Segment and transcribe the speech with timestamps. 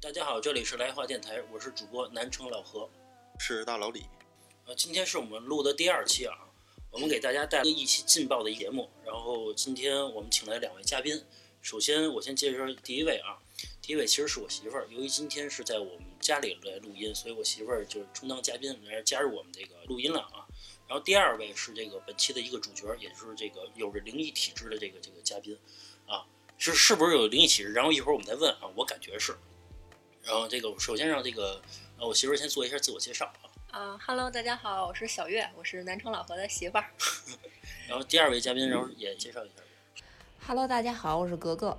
[0.00, 2.88] 大家好，这里是来话电台，我是主播南城老何。
[3.36, 4.04] 是大老李，
[4.64, 6.38] 呃，今天是我们录的第二期啊，
[6.92, 8.88] 我们给大家带来一期劲爆的节目。
[9.04, 11.24] 然后今天我们请来两位嘉宾，
[11.60, 13.42] 首先我先介绍第一位啊，
[13.82, 20.46] 第一位其实是我媳妇儿，由于今天是在我们家里来录音，所以我媳妇儿就是充当嘉宾来加入我们这个录音了啊。
[20.86, 25.58] 然后第二位是这个本期的一个主角，也就是这个有着灵异体质的这个这个嘉宾
[26.06, 26.24] 啊，
[26.56, 27.72] 是是不是有灵异体质？
[27.72, 29.36] 然后一会儿我们再问啊，我感觉是。
[30.28, 31.58] 然后这个首先让这个
[31.98, 33.48] 呃我媳妇儿先做一下自我介绍啊。
[33.70, 36.84] 啊哈喽，大家好，我是小月，我是南城老何的媳妇儿。
[37.88, 40.04] 然后第二位嘉宾，然后也介绍一下。
[40.46, 41.74] Hello，大家好，我是格格。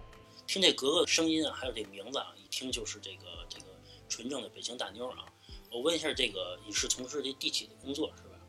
[0.48, 3.66] 听这格格的声音啊，还有这名字啊，一听就是这个这个
[4.10, 5.26] 纯正的北京大妞啊。
[5.72, 8.40] 我问一下，这个你是从事这地铁的工作是吧？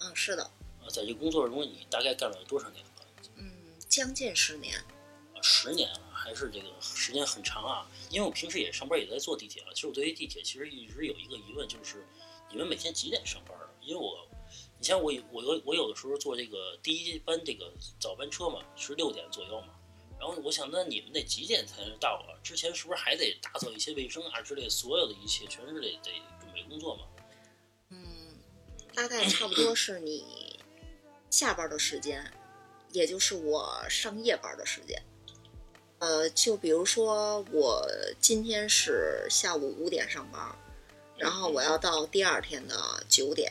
[0.00, 0.42] 嗯，是的，
[0.82, 2.90] 啊，在这工作中你大概干了多少年了？
[3.36, 3.52] 嗯，
[3.88, 4.82] 将近十年。
[5.46, 7.86] 十年了，还是这个时间很长啊。
[8.08, 9.74] 因为我平时也上班也在坐地铁了。
[9.74, 12.06] 其实我对于地铁其实一直有一个疑问，就是
[12.50, 13.54] 你们每天几点上班？
[13.82, 14.26] 因为我，
[14.78, 19.74] 你像我有我有我有的时候坐这个第一班这个早班车嘛，是六点左右嘛。
[20.18, 22.32] 然后我想，那你们得几点才能到啊？
[22.42, 27.02] 之前是不是还得打扫一些卫生啊之类，所有的一切全是得得准备工作嘛？
[27.90, 28.38] 嗯，
[28.94, 30.58] 大概差不多是你
[31.28, 32.32] 下班的时间，
[32.92, 35.04] 也就是我上夜班的时间。
[36.04, 37.82] 呃，就比如说我
[38.20, 40.54] 今天是下午五点上班，
[41.16, 43.50] 然后我要到第二天的九点，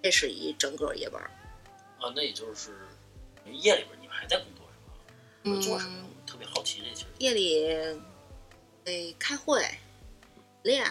[0.00, 1.20] 这是一整个夜班。
[1.98, 2.70] 啊，那也就是
[3.46, 4.94] 夜里边你们还在工作是吧？
[5.42, 6.06] 嗯做什么？
[6.08, 7.06] 我特别好奇这其实。
[7.18, 8.00] 夜里
[8.84, 9.60] 得开会、
[10.62, 10.88] 练，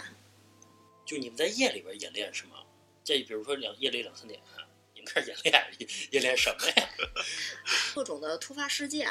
[1.06, 2.58] 就你们在夜里边演练是吗？
[3.02, 4.41] 这比如说两夜里两三点，
[4.94, 6.90] 你们开始演练，演练什么呀？
[7.96, 9.09] 各种的突发事件。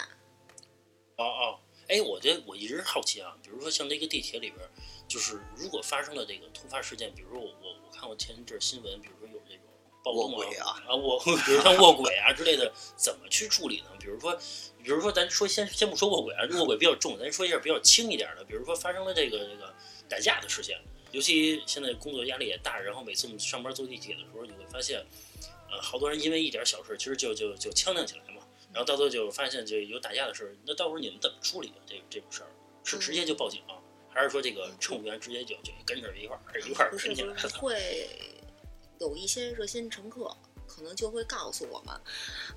[1.17, 1.59] 哦哦，
[1.89, 4.69] 哎，我这我一直好奇啊，比如说像这个地铁里边，
[5.07, 9.63] 就是如果发生了这个突发事件，比如说我我我看过前一阵新闻，比如说有这种
[10.03, 13.91] 暴动卧轨啊啊，卧， 比如像卧轨啊之类的，怎么去处理呢？
[14.01, 14.37] 比如说，
[14.83, 19.73] 比如说咱说先先不说卧轨啊，卧轨比较重，咱说一下比较轻一点的，比如说发生了这个这个
[20.09, 20.77] 打架的事件，
[21.13, 25.07] 尤其现在工作压力也大，然后每次我们上班坐地铁的时候，你会发现，
[25.71, 28.34] 呃，好多人因为一点小事，其实就就就呛呛起来嘛。
[28.75, 31.81] 然后到最后就发现就有打架的事儿，那到时候你们怎么处理啊？
[31.87, 32.49] 这这种事儿
[32.83, 33.63] 是直接就报警、
[34.13, 37.49] 还是说这个乘务员直接就就跟着一块儿一块儿不是进来了？
[37.51, 38.09] 会
[39.01, 40.37] 有一些热心乘客，
[40.69, 42.01] 可能就会告诉我们，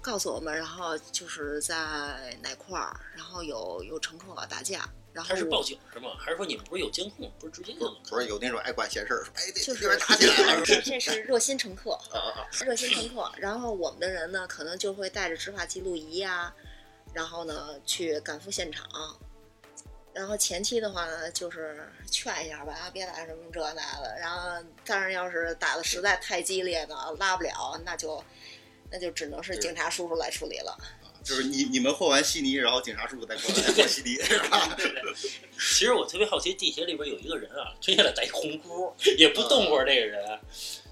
[0.01, 6.11] 告诉我们，然后就是在哪块儿，然后有有乘客打架，然后他是报警是吗？
[6.19, 7.91] 还是说你们不是有监控，不是直接就？
[8.07, 12.47] 不是有那种爱管闲事儿，说哎这就是这边打起来了，这这是热心乘客，啊啊啊！
[12.63, 13.31] 热心乘客。
[13.37, 16.53] 然后我们的人呢，可能就会带着执法记录仪呀、
[17.13, 18.87] 然后呢去赶赴现场。
[20.13, 24.15] 然后前期的话呢，就是劝一下吧，啊别打什么这那的。
[24.19, 28.23] 然后，但是要是打的实在太激烈呢，拉不了，那就
[28.91, 30.77] 那就只能是警察叔叔来处理了。
[31.27, 34.77] 就是你你们和完悉尼，然后警察叔叔再过来 和悉尼，是吧？
[35.59, 40.39] 其实我特别好奇，地铁里边有一个人啊，推下来戴一红箍，也不动会儿，那个人，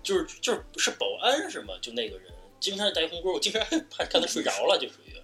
[0.03, 1.75] 就是就是是保安是吗？
[1.81, 2.27] 就那个人
[2.59, 5.14] 经常戴红箍，我经常 怕看他睡着了，就属于。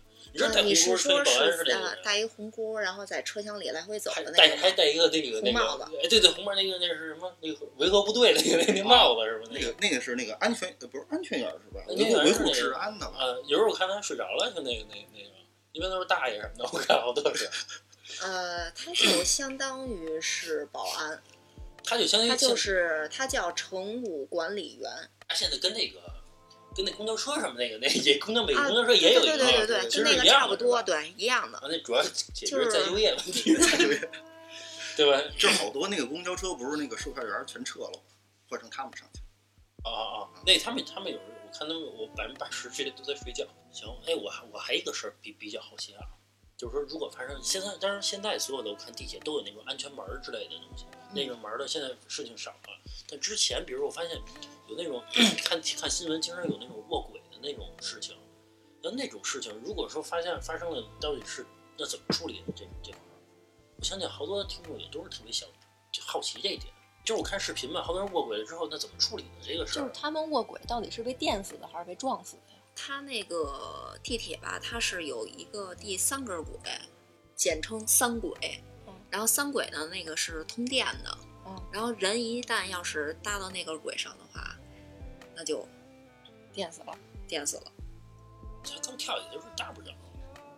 [0.64, 4.38] 你是说是啊戴一红箍，然后在车厢里来回走的那个吗？
[4.38, 7.36] 戴还戴一个那个那红帽子，个哎，对对，红帽那个那是什么？
[7.42, 9.46] 那个维和部队那个那那帽子是吧？
[9.52, 11.84] 那个那个是那个安全呃不是安全员是吧？
[11.88, 13.18] 安维护治安的吧？
[13.18, 15.30] 啊，有时候我看他睡着了，就那个那个那个，
[15.74, 17.50] 一般都是大爷什么的，我看好多是，
[18.22, 21.22] 呃，他就相当于是保安，
[21.84, 24.90] 他就相当于他就是他叫乘务管理员
[25.28, 26.00] 他现在跟那个
[26.76, 31.58] 跟那公交车什么那个那也公交每公交车也有一对个，对对对，其跟那个实一样差不多，对，一样的。
[31.58, 33.54] 啊，那主要解决就是再就业问题，
[34.98, 35.22] 对吧？
[35.38, 38.04] 这好多那个公交车不是那个售票员全撤了，
[38.50, 39.22] 换成他们上去。
[39.84, 40.44] 哦哦啊！
[40.46, 43.46] 那他们他们有时候我看他们我百分之八十这都在睡觉。
[43.72, 46.04] 行，哎，我还我还一个事儿比比较好奇啊，
[46.58, 52.80] 就是说如果发生现在，当然现在所有的我看地铁都有那种安全门之类的东西，那个门的现在事情少了，
[53.10, 54.22] 但之前比如我发现
[54.72, 55.04] 有那种
[55.44, 58.16] 看看新闻，经常有那种卧轨的那种事情，
[58.82, 61.46] 那那种事情如果说发现发生了，到底是
[61.78, 63.12] 那怎么处理的这这块儿？
[63.78, 65.48] 我相信好多听众也都是特别想
[65.92, 66.74] 就好奇这一点。
[67.04, 69.82] 就是我看视频嘛，好多人卧轨了之后，那怎么处理的这个事儿？
[69.82, 72.60] 就是他们卧轨到底是被电死的还是被撞死的呀？
[72.76, 76.54] 他那个地铁吧，它是有一个第三根轨，
[77.36, 78.32] 简称三轨
[78.88, 78.94] 嗯。
[79.10, 81.18] 然后三轨呢，那个是通电的。
[81.44, 84.51] 嗯，然后人一旦要是搭到那根轨上的话，
[85.42, 85.68] 那就
[86.54, 86.96] 电死了。
[87.28, 87.64] 电死了。
[88.64, 89.92] 他刚跳，也就是大不了。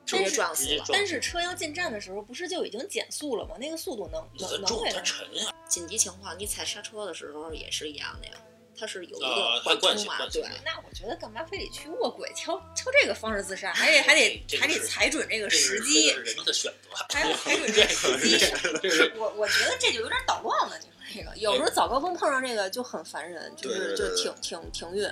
[0.06, 0.84] 直接撞死了。
[0.90, 3.56] 但是车要进站的时候，不是就已经减速了吗？
[3.58, 5.02] 那个速度能能能回来？
[5.02, 8.34] 沉呀，紧急情况，你踩刹车的时候也是一样的呀，
[8.84, 10.62] 它是有一啊个缓它惯冲嘛，对性惯性。
[10.66, 16.12] 那我觉得干嘛非得去卧轨，挑挑这个方式自杀，还得还 得还得这个是踩准这个时机
[16.46, 17.86] 的选择，还要踩准这
[18.82, 19.18] 这个时机。
[19.18, 25.10] 我我觉得这就有点捣乱了，你说这个，有时候早高峰碰上这个就很烦人，就是就挺挺停停停运，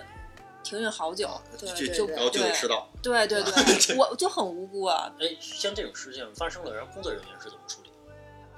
[0.63, 2.89] 停运好久，对就得迟到。
[3.01, 5.09] 对对对， 我就很无辜啊。
[5.17, 7.95] 哎，像这种事情发生了，然后工作人员是怎么处理的？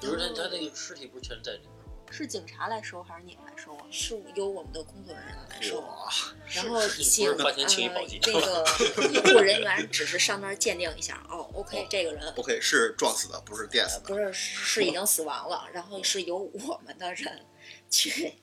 [0.01, 1.82] 比如他他那个尸体不是全在里边吗？
[2.15, 3.83] 是警察来收还是你们来收啊？
[3.89, 6.11] 是由我们的工作人员来收，哇，
[6.47, 14.05] 然后是请花钱请一保呃洁那个 医护人员只是上那儿鉴定一下，哦，OK，哦这个人 OK 是撞死的，不是电死的。
[14.05, 17.43] 不是是已经死亡了，然后是由我们的人
[17.89, 18.35] 去，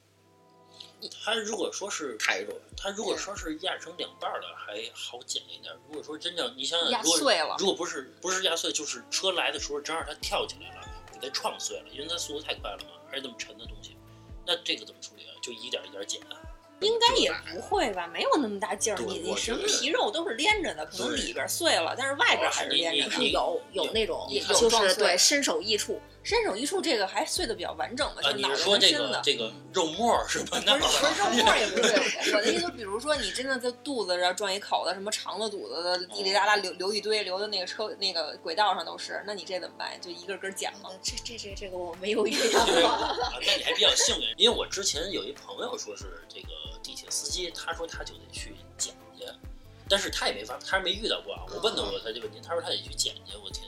[1.25, 5.79] 他如果说是抬着，他如果说是压成两半儿的，还好捡一点儿。
[5.87, 10.89] 如果说真正你想想，压碎了如果不是不是压碎，就是车来的时候正好他跳起来了，
[11.21, 13.97] 给他撞碎了，因为他速度太快了嘛，还是那么沉的东西，
[14.47, 15.35] 那这个怎么处理啊？
[15.43, 16.39] 就一点一点剪啊。
[16.81, 18.99] 应该也不会吧，没有那么大劲儿。
[19.07, 23.29] 你你什么皮肉都是连着的，可能里边碎了，但是外边还是连着的。
[23.29, 29.19] 有有那种有就是对身首异处，身首异处这个还碎的比较完整嘛，就啊，是脑袋你是说这跟身的。
[29.19, 30.63] 个这个肉沫儿是吧？
[30.67, 39.99] 那不是不是肉沫也不是，我的意思，比如说你真的在肚子上撞一口子，什么肠子、肚子的滴滴答答流流一堆，流的那个车那个轨道上都是，那你这怎么办？
[40.01, 40.91] 就一个根捡吗？
[41.03, 42.87] 这这这这个我没有遇到过。
[42.87, 46.49] 啊，那你 还比较幸运，因为我之前有一朋友说是这个
[46.83, 49.25] 地铁司机，他说他就得去捡去，
[49.89, 51.43] 但是他也没法，他没遇到过啊。
[51.49, 53.65] 我问到过他这问题，他说他得去捡去，我天。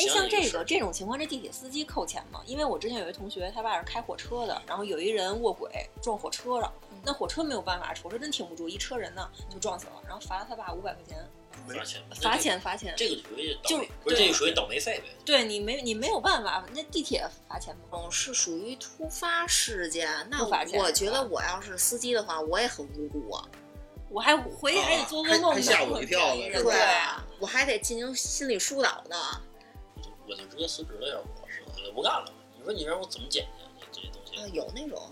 [0.00, 2.40] 哎，像这个这种情况，这地铁司机扣钱吗？
[2.46, 5.70] 因为我之前有一同学，他爸是开火车的，然后有一人卧轨
[6.02, 6.72] 撞火车了，
[7.04, 11.18] 那火车没有办法，火车真挺不住，一车人呢就撞死了，然后罚了他爸五百块钱，
[11.66, 12.94] 罚钱，罚钱罚钱。
[12.96, 15.04] 这个，属于倒就霉，不是这个属于倒霉费呗？
[15.24, 17.82] 对你没你没有办法，那地铁罚钱吗？
[17.90, 23.44] 种是属于突发事件，那突发件我觉得我要是司机的话，我也很无辜啊。
[24.08, 29.16] 我还回去还得做噩梦呢，吓我一跳呢是吧对啊，我还得进行心理疏导呢。
[30.30, 32.32] 我就直接辞职了，要不我，我就不干了。
[32.56, 33.86] 你说你让我怎么捡去？
[33.92, 35.10] 这些东西啊，有那种，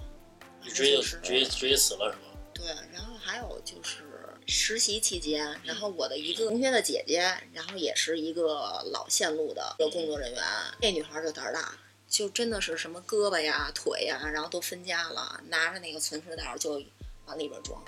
[0.62, 2.38] 你直接就是直接直接辞了是吗？
[2.54, 4.04] 对，然后还有就是
[4.46, 7.20] 实习期间，然后我的一个同学的姐姐，
[7.52, 10.42] 然后也是一个老线路的一个工作人员，
[10.80, 11.76] 那女孩儿就胆儿大，
[12.08, 16.82] 就真的是什么胳膊呀、腿呀，然后都分家了，拿着那个存尸袋儿就
[17.26, 17.82] 往里边装。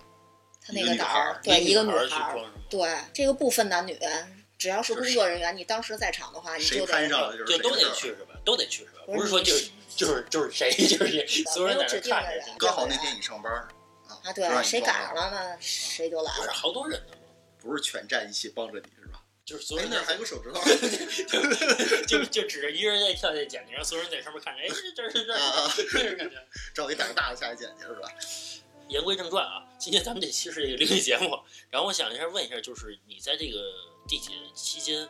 [0.63, 2.39] 她那个女胆儿，对，一个女女孩儿
[2.69, 3.99] 对，这个不分男女，
[4.61, 8.39] 只要是工作人员，你当时在场的话，你就得攀上了就是就都得去是吧？
[8.45, 9.03] 都得去是吧？
[9.07, 12.51] 不是说就是就是就是谁就是谁，所有人在那看着去。
[12.59, 16.53] 刚好那天你上班啊，啊，对，谁赶上了呢，谁就来不是了。
[16.53, 17.17] 好多人呢？
[17.59, 19.23] 不是全站一起帮着你是吧？
[19.47, 20.61] 就是所有哎，人在那还有个手指头
[22.07, 26.37] 就就指着一个人在跳下捡去，然后所有人在上面看着，哎，这这这啊啊这这感觉。
[26.77, 28.09] 找一胆儿大的下去捡去是吧？
[28.89, 31.39] 言归正传啊，今天咱们这期是一个灵异节目，
[31.71, 33.59] 然后我想一下问一下，就是你在这个
[34.11, 35.09] 地铁期间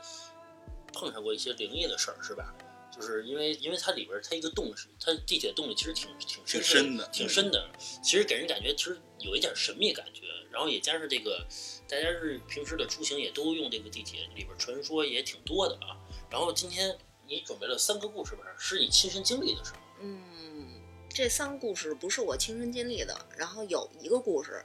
[0.92, 2.54] 碰上过一些灵异的事儿是吧？
[2.94, 7.70] 就是因为因为它里边儿它一个洞是它地铁洞里其实挺挺挺深深的挺深的，
[8.02, 11.46] 其实给人感觉其实有一点神秘感觉，然后也加上这个
[11.88, 15.96] 大家是平时的出行也都用这个地铁，里边儿传说也挺多的啊。
[16.28, 16.94] 然后今天
[17.26, 19.78] 你准备了三个故事吧，是你亲身经历的是吗？
[20.02, 24.62] 嗯，这三个故事不是我亲身经历的，然后有一个故事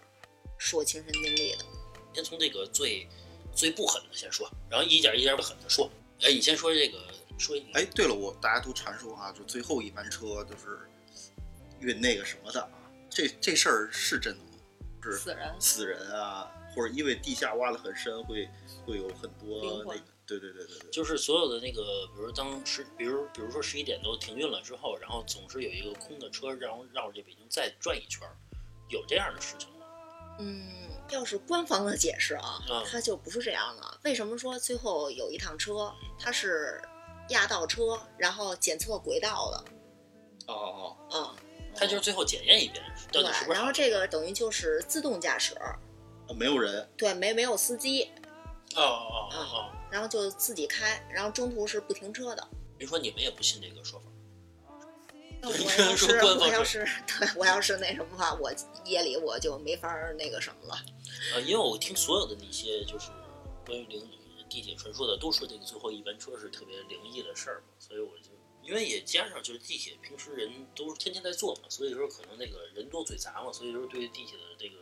[0.57, 1.63] 是我亲身经历的。
[2.13, 3.07] 先从这个最
[3.55, 5.89] 最不狠的先说，然后一点一点狠的说。
[6.21, 6.97] 哎，你先说这个，
[7.37, 10.79] 说一哎，对了，我大家都传说啊，就最后一班车就是
[11.81, 12.71] 运那个什么的啊，
[13.09, 14.49] 这这事儿是真的吗？
[15.03, 15.55] 是死人。
[15.59, 18.49] 死人啊，或者因为地下挖的很深，会
[18.85, 28.33] 会有很多那个，对对对对对，就是所有的那个，比如当时，比如比如说十一点都停运了之后，然后总是有一个空的车，然后绕着这北京再转一圈儿，
[28.87, 29.74] 有这样的事情吗？
[30.39, 33.99] 嗯，要是官方的解释啊嗯，它就不是这样的。
[34.03, 36.81] 为什么说最后有一趟车它是
[37.29, 39.65] 压道车，然后检测轨道的？
[40.47, 41.35] 哦哦啊、哦，
[41.75, 45.55] 他就是最后检验一遍，对底是，是然后这个等于就是自动驾驶，
[46.27, 48.11] 哦没有人，对，没没有司机，
[48.75, 52.47] 哦哦哦哦，然后就自己开，然后中途是不停车的。
[52.77, 54.05] 别说你们也不信这个说法，
[55.47, 56.87] 我要是我要是
[57.19, 58.51] 对我要是那什么的话，我
[58.85, 60.75] 夜里我就没法儿那个什么了。
[61.33, 63.09] 啊，因为我听所有的那些就是
[63.65, 64.07] 关于灵
[64.49, 68.29] 地铁传说的，都说这个最后一班车是特别灵异的事儿嘛，所以我就
[68.61, 74.75] 因为也加上就是地铁平时人都是天天在坐嘛，所以说可能那个人多嘴杂嘛，所以说对地铁的这个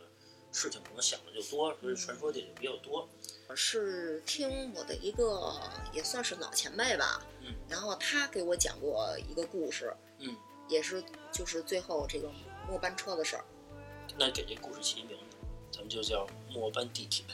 [0.52, 3.08] 事情可能想的就多，所以传说的也比较多。
[3.48, 5.54] 我是听我的一个
[5.92, 10.34] 也算是老前辈吧，嗯然后他给我讲过一个故事，嗯，
[10.68, 11.02] 也是
[11.32, 12.30] 就是最后这个
[12.68, 13.44] 末班车的事儿。
[14.16, 15.36] 那给这故事起一名字，
[15.72, 17.24] 咱们就叫末班地铁，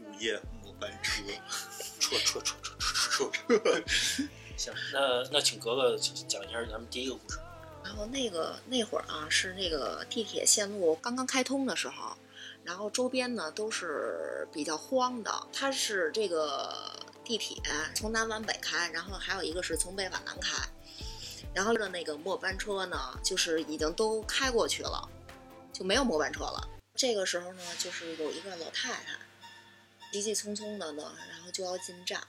[0.00, 1.22] 午夜末班车，
[1.98, 3.82] 车车车车车车车。
[4.56, 7.38] 行，那那请格格讲一下咱们第一个故事。
[7.82, 12.16] 然后那个那会儿啊，是那个地铁线路刚刚开通的时候，
[12.62, 15.48] 然后周边呢都是比较荒的。
[15.52, 16.92] 它是这个
[17.24, 17.56] 地铁
[17.94, 20.56] 从南往北开，然后还有一个是从北往南开。
[21.54, 25.08] 然后的那个末班车呢，就是已经都开过去了，
[25.72, 26.68] 就没有末班车了。
[26.94, 29.18] 这个时候呢，就是有一个老太太，
[30.12, 32.22] 急急匆匆的呢，然后就要进站。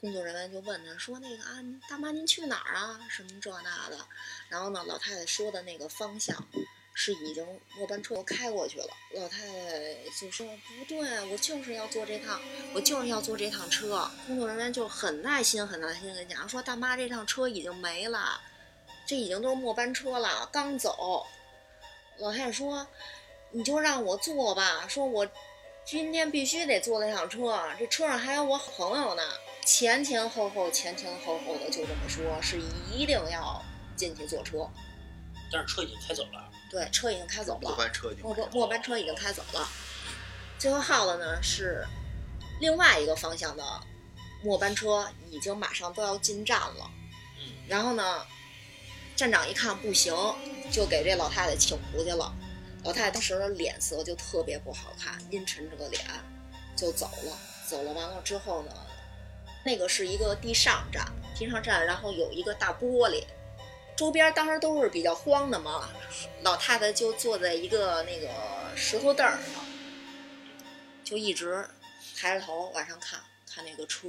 [0.00, 3.00] 工作人员就问她说：“那个啊，大妈您去哪儿啊？
[3.08, 3.98] 什么这那的。”
[4.50, 6.36] 然后呢，老太太说的那个方向
[6.94, 7.44] 是已经
[7.76, 8.88] 末班车都开过去了。
[9.14, 10.46] 老太太就说
[10.78, 10.98] ：“不对，
[11.30, 12.40] 我就是要坐这趟，
[12.72, 18.40] 我就是要坐这趟车。”工作人员就很耐心、很耐心地跟讲说：“大妈，这趟车已经没了，
[19.06, 21.26] 这已经都是末班车了，刚走。”
[22.18, 22.86] 老太太说
[23.50, 25.28] ：“你就让我坐吧，说我
[25.84, 29.22] 今天必须得坐那趟车，这车上还有我朋友呢。”
[29.66, 32.60] 前前后后、前前后后的就这么说，是
[32.92, 33.64] 一定要
[33.96, 34.68] 进去坐车。
[35.50, 39.68] 但是车已经开走了，对，车已经开走末了，班车已经末班末班车已经开走了。
[40.58, 41.86] 最后耗的呢是
[42.60, 43.62] 另外一个方向的
[44.42, 46.90] 末班车，已经马上都要进站了。
[47.38, 48.26] 嗯，然后呢，
[49.14, 50.12] 站长一看不行，
[50.72, 52.34] 就给这老太太请出去了。
[52.82, 56.04] 老太太当时的脸色就特别不好看，阴沉着个脸
[56.74, 57.38] 就走了。
[57.68, 58.72] 走了完了之后呢，
[59.64, 63.22] 那个是一个地上站，地上站，然后有一个大玻璃，
[63.96, 65.88] 周边当时都是比较荒的嘛。
[66.42, 68.28] 老太太就坐在一个那个
[68.76, 69.64] 石头凳儿上，
[71.04, 71.68] 就一直
[72.16, 74.08] 抬着头往上看，看那个车。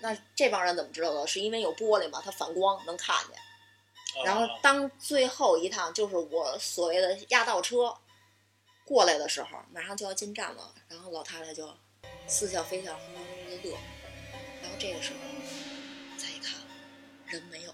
[0.00, 1.26] 那这帮人怎么知道的？
[1.26, 4.24] 是因为有玻璃嘛，它反光能看见。
[4.24, 7.96] 然后啊当最后一趟就是我所谓的压道车
[8.84, 11.72] 过来的时候，马上就要进站了，然后老太太就
[12.26, 13.76] 似笑非笑，呵呵呵的乐。
[14.60, 15.18] 然后这个时候
[16.18, 16.54] 再一看，
[17.26, 17.72] 人没有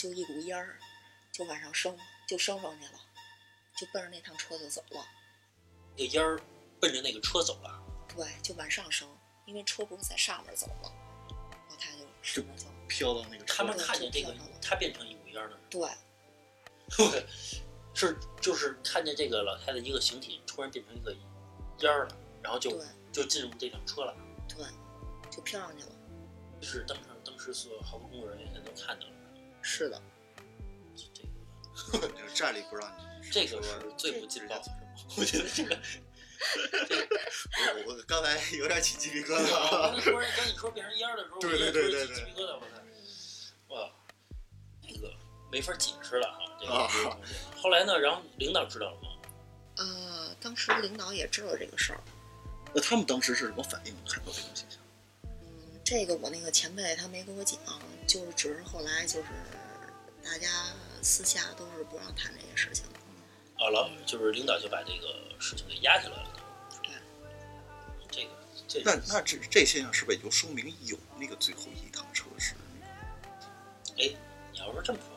[0.00, 0.78] 就一股烟儿
[1.30, 1.94] 就往上升，
[2.26, 2.98] 就升上去了，
[3.76, 5.06] 就奔着那趟车就走了。
[5.94, 6.40] 那个烟儿
[6.80, 9.06] 奔着那个车走了，对，就往上升，
[9.44, 10.92] 因为车不是在上面走了，
[11.50, 12.72] 然后他就升上去了。
[12.88, 17.26] 飘到那个车他们看见这个就飘上了，它变成一股烟儿了， 对，
[17.92, 21.14] 是就是看见这个老太太一个形体突然变成一个
[21.80, 24.16] 烟儿了，然后就对就进入这辆车了。
[24.48, 24.64] 对，
[25.30, 25.92] 就飘上去了。
[26.62, 29.12] 是当时当时所有好多工作人员都看到了，
[29.62, 30.02] 是的，
[31.92, 33.04] 这个 就是站里不让你。
[33.30, 34.76] 这个是最不劲爆的，是吗？
[35.18, 35.76] 我觉得这个，
[37.86, 39.92] 我我刚才有点起鸡皮疙我瘩。
[39.92, 42.66] 刚才突然刚你说变成烟儿的时候，对对对对起鸡皮疙瘩，我操！
[43.74, 43.90] 哇，
[44.82, 45.12] 那个
[45.52, 46.26] 没法解释了
[46.68, 46.88] 啊。
[47.56, 49.08] 后来呢，然后领导知道了吗？
[49.76, 52.00] 呃，当时领导也知道这个事儿。
[52.74, 53.94] 那他们当时是什么反应？
[54.08, 54.80] 看到这种现象？
[55.24, 57.58] 嗯，这个我那个前辈他没跟我讲，
[58.10, 59.28] 就是只是后来就是
[60.24, 60.48] 大家
[61.00, 62.98] 私下都是不让谈这些事情的。
[63.64, 66.32] 啊，老就是领导就把这个事情给压下来了。
[66.82, 66.92] 对，
[68.10, 68.30] 这个
[68.66, 72.54] 这那那这这现象是不是也就说明有那个最后一趟车是？
[73.96, 74.12] 哎，
[74.50, 75.16] 你要说这么说，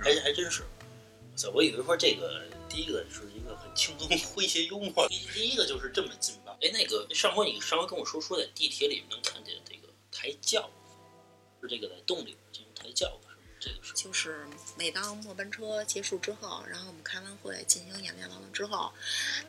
[0.00, 0.64] 还还还真是。
[1.36, 6.56] 操，我以为说这个第一个是一个很轻松诙谐幽默，第第一个就是这么劲爆。
[6.62, 10.70] 哎，那个上回你上回跟我说说在地铁里能看见这个抬轿，
[11.66, 13.34] 是这个在洞里进行抬轿的是吗？
[13.60, 18.92] 这个是就是每当末班车结束之后，然后我们开完会进行演练完了之后，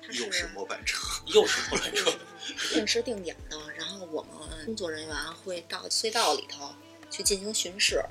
[0.01, 2.11] 它又是末班车， 又是末班车，
[2.73, 6.73] 定时定点的，然后我们工作人员会到隧道里头
[7.11, 8.01] 去进行巡视。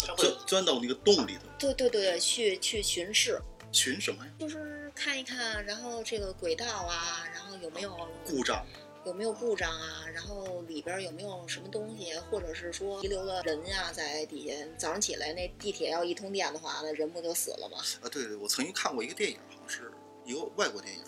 [0.00, 3.40] 它会钻钻到那个洞里头对对对对，去去巡视，
[3.72, 4.32] 巡什么呀？
[4.38, 8.64] 就是看一看，然后这个轨道啊，然后有没有故障。
[9.08, 14.54] 有没有故障啊，然后里边有没有什么东西，或者是说遗留了人呀、在底下。
[14.76, 17.78] 早上起来那地铁要一通电的话，那人不就死了吗？
[18.02, 19.90] 啊，对对，我曾经看过一个电影，好像是
[20.26, 21.02] 一个外国电影，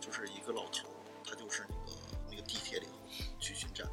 [0.00, 0.88] 就是一个老头，
[1.24, 1.98] 他就是那个
[2.30, 2.92] 那个地铁里头
[3.38, 3.86] 去巡站，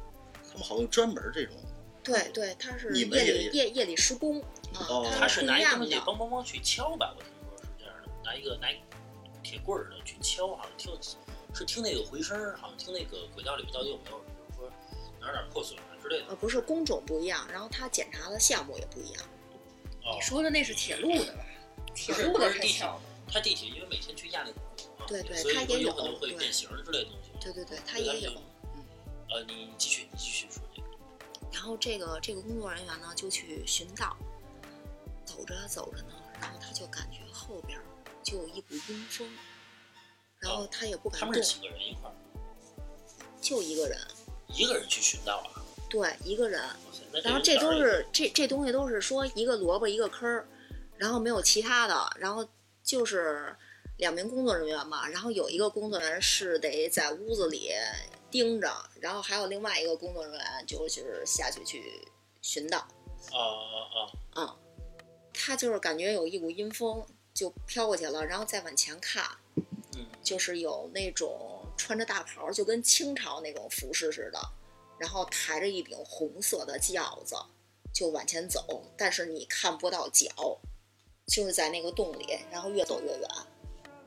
[0.50, 1.54] 他们好像专门这种，
[2.02, 4.42] 对对，他是你们夜夜夜里施工
[4.74, 6.04] 啊，哦他是拿一不一样的。
[6.04, 8.66] 东西梆梆梆去敲吧，我听说是这样的，拿一个拿
[9.44, 10.92] 铁棍儿的去敲，好像听
[11.54, 14.70] 是听那个回声，好像听那个轨道里面到底有没有，比如说
[15.20, 16.26] 哪儿哪儿破损啊之类的。
[16.28, 19.22] 呃，不是工种不一样，然后他检查的项目也不一样。
[20.04, 21.44] 哦你，说的那是铁路的吧？
[21.94, 23.00] 铁路的是地铁开窍的，
[23.32, 27.30] 他地铁因为每天去压那个鼓嘛，对对所以说他也有有可能会变形之类的东西。
[27.40, 28.32] 对对对，他也有。
[29.30, 30.88] 呃，你你继续你继续说这个。
[31.52, 34.16] 然后这个这个工作人员呢就去寻道，
[35.24, 37.84] 走着走着呢，然后他就感觉后边儿
[38.22, 39.28] 就有一股阴风，
[40.44, 42.14] 然后他也不敢动他们是，几个人一块儿？
[43.40, 43.98] 就一个人，
[44.48, 45.64] 一个人去寻道啊？
[45.90, 46.62] 对，一个人。
[47.22, 50.46] 然后这都是这这东西都是说一个萝卜一个坑儿，
[50.96, 52.44] 然后没有其他的，然后
[52.82, 53.54] 就是
[53.98, 57.70] 两名工作人员嘛，然后有一个工作人员是得在屋子里
[58.32, 58.68] 盯着，
[59.00, 62.04] 然后还有另外一个工作人员就是下去去
[62.42, 64.10] 寻道，啊啊啊！
[64.34, 64.56] 嗯，
[65.32, 69.43] 他就是感觉有一股阴风就飘过去了，然后再往前看，嗯，
[70.24, 74.40] 就是有那种穿着大袍，就跟清朝那种服饰似的，
[74.98, 77.36] 然后抬着一顶红色的轿子，
[77.92, 80.58] 就往前走，但是你看不到脚，
[81.26, 83.28] 就是在那个洞里，然后越走越远，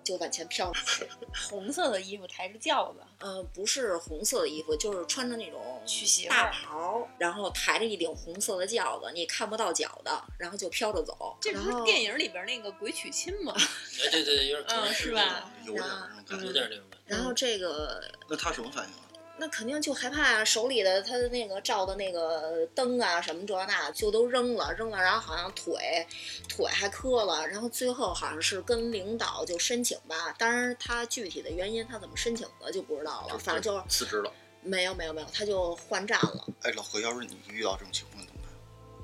[0.08, 0.72] 就往前飘。
[1.50, 11.38] 红色的衣服抬着轿子，呃，不是红色的衣服，就是穿着那种娶媳妇大袍，然后抬着一顶红色的轿子，你看不到脚的，然后就飘着走。
[11.42, 13.54] 这不是电影里边那个鬼娶亲吗？
[13.58, 16.54] 哎，对对对，有点嗯是吧有点儿那种感有。
[16.54, 17.16] 点那种感觉。
[17.16, 19.07] 然后这个那他什么反应啊？
[19.40, 26.06] 那肯定就害怕啊，手里的他的那个照的那个灯啊什么这那就都扔了，扔了，然后好像腿
[26.50, 34.32] 腿还磕了，然后最后好像是跟领导就申请吧，当然他具体的原因他怎么申请的就不知道了，反正就辞职了。
[34.64, 36.48] 没有没有没有，他就换站了。
[36.64, 38.52] 哎，老何，要是你遇到这种情况怎么办？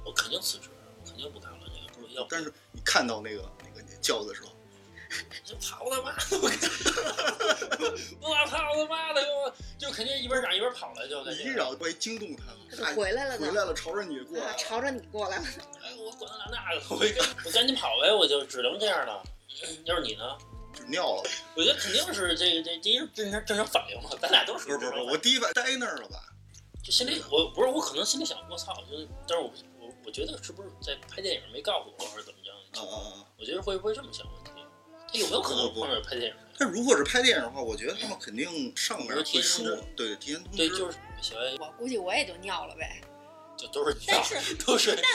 [0.04, 0.68] 我肯定辞职，
[1.00, 1.60] 我肯定不干了。
[1.64, 4.50] 这个不是要不但是你看到那个那个轿子的时候，
[5.44, 6.38] 就跑他妈的！
[8.22, 9.22] 我我操他妈的！
[9.22, 11.44] 我就肯定一边嚷一边跑了，就感觉。
[11.44, 12.44] 你一嚷万一惊动他
[12.76, 14.52] 他回来了呢回来了，朝着你过来了。
[14.52, 15.44] 啊朝着你过来了，
[15.84, 17.10] 哎，我管他那个，我赶
[17.46, 19.22] 我赶紧跑呗，我就只能这样了。
[19.86, 20.38] 要是你呢？
[20.74, 21.24] 就尿了。
[21.56, 26.18] 我觉得肯定是这个这第一是正常正常反应嘛，咱俩都是不是不是不是，我第一反应待那儿了吧？
[26.84, 32.52] 就心里我不是我可能心里想我操，就是但是我我我觉得是不是在拍电影没告诉我或者怎么着？
[32.80, 33.26] 啊啊啊！
[33.40, 34.26] 我觉得会不会这么想。
[35.14, 36.36] 他有没有可能碰上拍电影？
[36.58, 40.98] 但如果是拍电影的话，我觉得他们肯定上面会说，对，提前通知对，就是
[41.60, 43.00] 我估计我也就尿了呗。
[43.56, 45.06] 就都是但尿，是都是但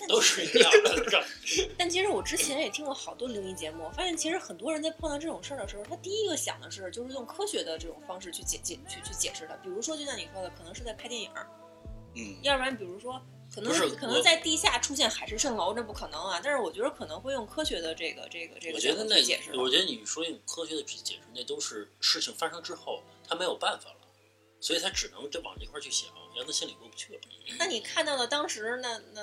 [0.00, 1.24] 但 都是尿的。
[1.78, 9.56] 但其实我之前也听过好多灵异节目，我发现其实很多人在碰到这种事儿的时候，他第一个想的是就是用科学的这种方式去解解去去解释的。
[9.62, 11.30] 比如说，就像你说的，可能是在拍电影，
[12.16, 13.22] 嗯，要不然比如说
[13.54, 16.40] 可能可能在地下出现海市蜃楼，这不可能啊。
[16.42, 19.56] 但是我觉得可能会用科学的这个这个这个我觉得那去解释。
[19.56, 23.96] 我觉得你说用科学的去解释，那都是事情发生之后他没有办法了，
[24.60, 27.20] 所以他只能就往这块儿去想，让他心里过不去了。
[27.58, 29.22] 那你看到了当时那那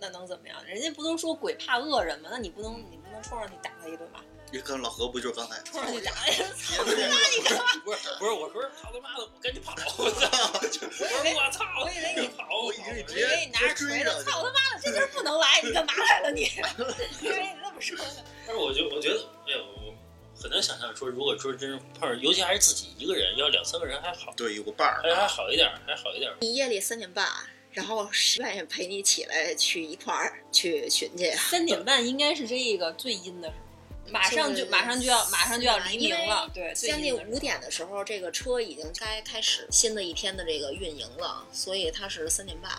[0.00, 0.64] 那能怎么样？
[0.64, 2.30] 人家不都说鬼怕恶人吗？
[2.32, 4.24] 那你不能你不能冲上去打他一顿吧？
[4.50, 5.60] 你跟老何不就是刚才？
[5.64, 7.64] 冲上去打他一顿，操别别你干嘛？
[7.84, 9.74] 不是不是，我说操他妈的，我赶紧跑！
[9.98, 10.26] 我操！
[10.58, 11.64] 我说我操！
[11.84, 16.50] 我以为你跑，我以为你我以为你拿着锤子，操他妈的，这地儿不能来，你干嘛来了你？
[16.78, 18.24] 我以为你这么说的。
[18.46, 19.94] 但是我觉得，我觉得，哎呦，我
[20.40, 26.32] 很难想象说，如果说真是碰上，尤其还是自己一个人，要两三个人还好，对，有个伴儿还还好一点，还好一点。
[26.40, 27.28] 你夜里三点半，
[27.72, 31.30] 然后十愿意陪你起来去一块儿去寻去。
[31.32, 33.67] 三点半应该是这个最阴的时候，
[34.10, 42.70] 马上就马上就要马上就要黎明了，对，将近五点的时候，这个车已经该开始新的一天的这个运营了，所以它是三点半。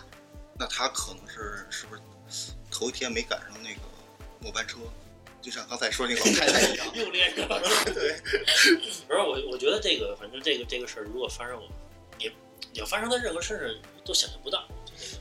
[0.58, 2.02] 那他可能是是不是
[2.70, 3.80] 头一天没赶上那个
[4.40, 4.78] 末班车？
[5.40, 6.86] 就像刚才说那个老 太太一样。
[6.94, 7.62] 又练上了。
[7.94, 8.12] 对，
[9.08, 11.66] 不是我，我觉得这个，反正这个这个事儿，如果发生我，
[12.18, 12.30] 也
[12.74, 13.66] 要发生在任何身上
[14.04, 14.68] 都想象不到。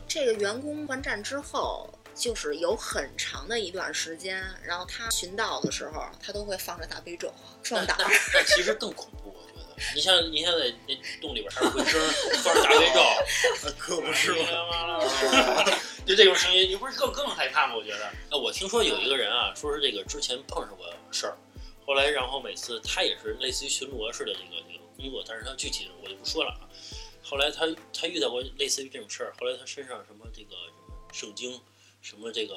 [0.09, 8.11] 这个员工换站之后，就是有很长的一段时间，然后他寻道的时候，他都会放着大悲咒 壮胆那儿。
[8.33, 9.65] 那其实更恐怖，我觉得。
[9.95, 11.99] 你像你像在那洞里边还是回声，
[12.43, 15.63] 放着大悲咒， 可不是吗？
[16.05, 17.75] 就这种声音，你不是更更害怕吗？
[17.77, 18.05] 我觉得。
[18.29, 21.37] 哎，我听说有一个人啊，说是这个之前碰上过事儿，
[21.85, 26.67] 后来然后每次他也是类似于巡逻似的这个这个工作，但是他具体的我就不说了啊。
[27.23, 31.61] 后来他他遇到过类似于这种事儿，后来他身上什么这个什么圣经，
[32.01, 32.55] 什么这个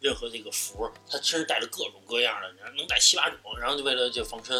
[0.00, 4.58] 任何这个符，他身上带着各种各样的，然后能带七八种，然后就为了就防身。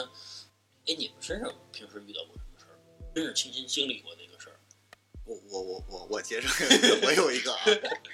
[0.86, 2.74] 哎，你们身上平时遇到过什么事儿？
[3.14, 4.56] 真是亲身经历过这个事儿？
[5.24, 6.48] 我我我我我接着，
[7.02, 7.60] 我有一个啊，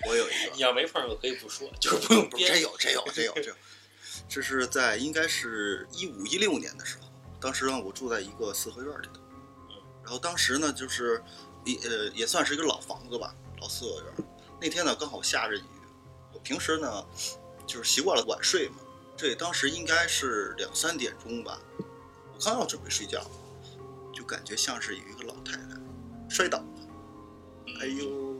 [0.06, 0.60] 我有一个 你。
[0.60, 2.52] 要没碰上过可以不说，就是不用编。
[2.52, 3.54] 真有真有真有真有，
[4.28, 7.08] 这是在应该是一五一六年的时候，
[7.40, 9.22] 当时呢我住在一个四合院里头，
[10.02, 11.22] 然后当时呢就是
[11.64, 14.12] 也呃也算是一个老房子吧，老四合院。
[14.60, 15.62] 那天呢刚好下着雨，
[16.32, 17.06] 我平时呢
[17.66, 18.76] 就是习惯了晚睡嘛，
[19.16, 21.60] 这，当时应该是两三点钟吧，
[22.34, 23.24] 我刚要准备睡觉，
[24.12, 25.76] 就感觉像是有一个老太太
[26.28, 26.64] 摔倒了，
[27.80, 28.36] 哎呦，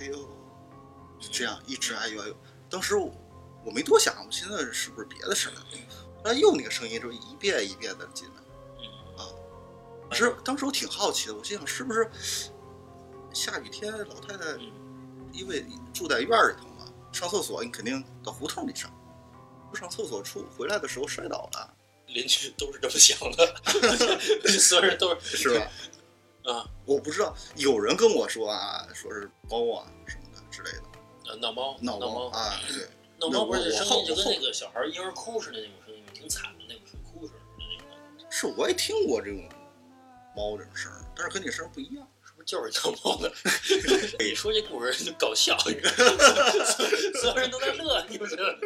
[0.00, 0.16] 哎呦，
[1.18, 2.36] 就这样一直哎呦哎呦。
[2.68, 3.12] 当时我
[3.64, 5.54] 我没多想，我现在是不是别的事儿？
[6.22, 8.34] 后来又那个声音就一遍一遍的进来。
[9.18, 9.26] 嗯，
[10.08, 12.10] 可是当时我挺好奇的，我心想是不是
[13.32, 14.72] 下雨天老太太嗯
[15.32, 18.90] 因为住在院儿里头嘛，上厕所你肯定到胡同里上，
[19.70, 21.74] 不上厕所出回来的时候摔倒了，
[22.06, 23.54] 邻居都是这么想的，
[24.58, 25.70] 所有人都是 是吧？
[26.44, 30.82] 啊，我不知道，有人跟我说啊，说是猫啊什么的之类的，
[31.30, 32.88] 呃闹猫闹猫啊，对，
[33.18, 37.78] 闹猫不是声音就跟那个小孩婴儿哭似的那种声音，挺惨的那种，哭似的那
[38.18, 39.48] 种，是我也听过这种
[40.34, 42.08] 猫这种声儿，但是跟你声儿不一样。
[42.44, 43.32] 就是 闹猫的？
[44.18, 46.18] 你说这故事就搞笑，你知道吗？
[47.20, 48.58] 所有人都在乐，你不觉得？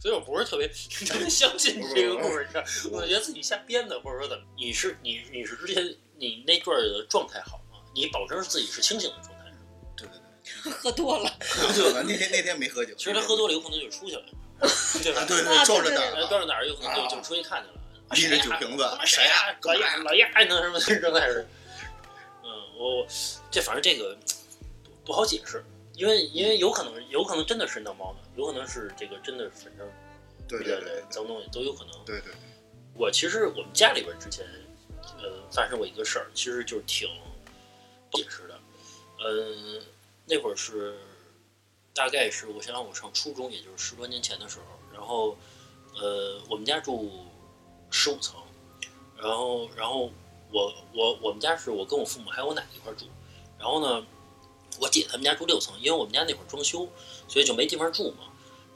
[0.00, 2.96] 所以我不是特别特别相信这个故事，你知道？
[2.96, 4.44] 我觉得自己瞎编的，或者说怎么？
[4.56, 7.78] 你是你你是之前你那段的状态好吗？
[7.94, 9.60] 你保证自己是清醒的状态是吗？
[9.96, 10.06] 对
[10.62, 12.94] 对对， 喝多了，喝酒了，那天那天没喝酒。
[12.96, 14.22] 其实他喝多了有可能就出去了，
[15.02, 15.26] 对吧啊，？
[15.26, 19.56] 对啊对，撞着对胆儿啊，呃到了哪儿有可能就就出去看去了，拎着酒瓶子谁呀？
[19.62, 20.60] 老亚老亚呢？
[20.62, 21.48] 什么的，正在是。
[22.76, 23.06] 嗯，我
[23.50, 24.16] 这反正这个
[24.84, 29.88] 不不好解释，因为因为有可能有可能真的是闹猫呢，有可能是这个真的反正
[30.46, 32.04] 对对对对脏东西都有可能。
[32.04, 32.32] 对对，
[32.94, 34.46] 我其实我们家里边之前
[35.18, 37.08] 呃发生过一个事儿，其实就是挺
[38.10, 38.58] 不解释的。
[39.18, 39.82] 呃，
[40.26, 40.98] 那会儿是
[41.94, 45.36] 大概是我想想我上初中，也就是十多年前的时候，然后
[45.94, 47.24] 呃我们家住
[47.90, 48.36] 十五层，
[49.16, 50.10] 然后然后
[50.50, 53.06] 我我我们家是我跟我父母还有我奶奶一块住，
[53.58, 54.06] 然后呢
[54.80, 56.88] 我姐他们家住六层，因为我们家那会儿装修，
[57.28, 58.24] 所以就没地方住嘛。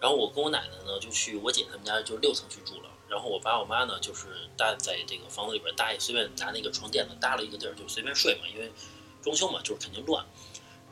[0.00, 2.88] 然后我跟我奶奶呢就去我姐他们家，就六层去住了。
[3.08, 8.72] 然后我爸我妈呢就是搭在这个房子里边搭也，随便拿那个床垫子搭了一个地儿，就随便睡嘛，因为
[9.20, 10.24] 装修嘛，就是肯定乱。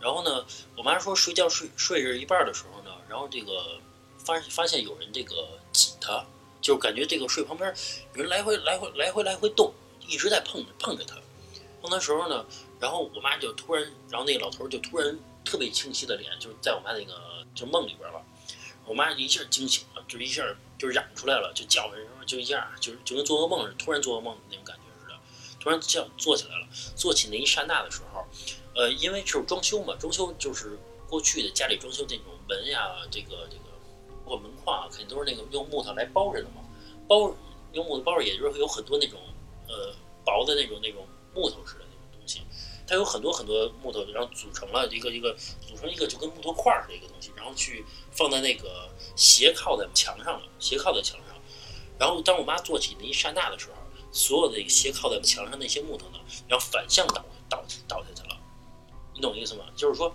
[0.01, 0.45] 然后呢，
[0.77, 3.81] 我妈说睡觉睡睡着一半的时候呢，然后这个
[4.19, 6.25] 发发现有人这个挤她，
[6.61, 7.73] 就感觉这个睡旁边
[8.15, 9.73] 有人来回来回来回来回动，
[10.09, 11.17] 一直在碰着碰着她。
[11.81, 12.45] 碰的时候呢，
[12.81, 17.15] 然后我妈就突然，然后那个老头就突然特别清晰的脸，就是在我妈那个
[17.55, 18.21] 就梦里边了。
[18.85, 20.43] 我妈一下惊醒了，就一下
[20.79, 25.15] 就嚷出来了，就叫唤，就一下就是就跟做噩梦似的，突然做噩梦的那种感觉似的，
[25.61, 26.67] 突然叫坐起来了。
[26.97, 28.27] 坐起那一刹那的时候，
[28.75, 33.65] 呃，因为就是装修嘛，装修就是过去的家里装修那种门呀，这个这个
[34.25, 36.63] 包括门框啊，肯定都是那个用木头来包着的嘛，
[37.07, 37.33] 包
[37.75, 39.21] 用木头包着，也就是有很多那种
[39.69, 42.43] 呃薄的那种那种木头似的那种东西，
[42.87, 51.37] 它有很多很多木头，然后组成了一个一个组成一个就跟木头块儿似的一个东西，然后去放在那个斜靠在墙上了，斜靠在墙上。
[51.99, 53.73] 然后当我妈坐起那一刹那的时候，
[54.13, 58.37] 所有的斜靠在墙上那些木头呢，然后反向倒倒倒下去了。
[59.15, 59.65] 你懂我意思吗？
[59.75, 60.15] 就是说，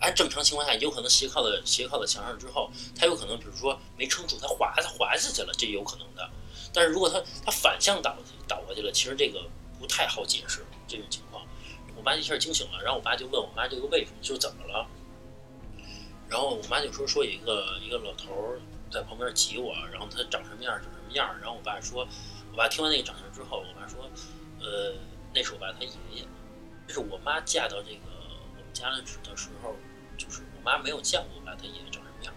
[0.00, 6.30] 按正常情况下，有可能斜靠在斜靠在墙上之后，它有可能比如说没撑住，它滑它滑下去了，这有可能的。
[6.72, 9.42] 但是如果它它反向倒倒过去了，其实这个
[9.78, 11.44] 不太好解释这种情况。
[11.96, 14.86] 我妈一下惊醒了，然后我爸就问我妈这个为什么，就怎么了？
[16.28, 18.54] 然后我妈就说说有一个一个老头
[18.90, 21.26] 在旁边挤我，然后他长什么样长什么样。
[21.40, 22.06] 然后我爸说，
[22.52, 24.08] 我爸听完那个长相之后，我爸说，
[24.60, 24.94] 呃，
[25.34, 26.24] 那是我爸他爷爷。
[26.86, 28.00] 这是我妈嫁到这个
[28.56, 29.74] 我们家的的时候，
[30.16, 32.34] 就是我妈没有见过我爸他爷爷长什么样。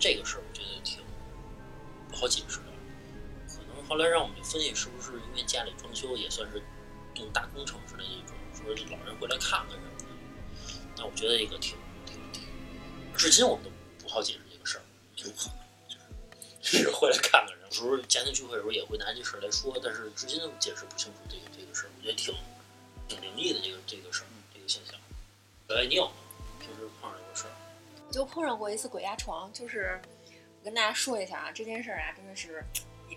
[0.00, 0.98] 这个事儿我觉得挺
[2.08, 2.71] 不好解释的。
[3.88, 6.62] 后来让我们分析是不是因为家里装修也算是
[7.14, 10.04] 动大工程似的那种，说老人回来看看什么的。
[10.96, 12.42] 那我觉得这个挺挺挺，
[13.16, 14.82] 至今我们都不好解释这个事儿。
[15.16, 15.56] 有可能
[15.88, 15.96] 就。
[16.64, 22.32] 是回来看看人，有时候家庭聚会的时候也会拿这事儿来说，但是至今解释不清楚这个这个事儿，我觉得挺
[23.08, 24.94] 挺灵异的这个这个事儿，这个现象。
[25.68, 26.12] 哎，你有吗？
[26.60, 28.12] 平时碰上这个事儿？
[28.12, 30.00] 就碰上过一次鬼压床，就是
[30.60, 32.64] 我跟大家说一下啊，这件事儿啊真的是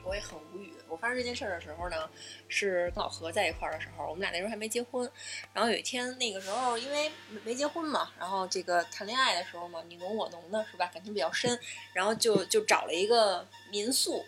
[0.06, 0.74] 我也很无语。
[0.88, 2.08] 我发生这件事儿的时候呢，
[2.48, 5.10] 是跟老何在一块儿的时候，我们俩那时候还没结婚。
[5.52, 7.12] 然后有一天那个时候因为
[7.44, 11.60] 没结婚嘛，然后这个谈恋爱的时候嘛，你侬我侬的是吧，感情比较深，
[11.94, 14.24] 然后就就找了一个民宿，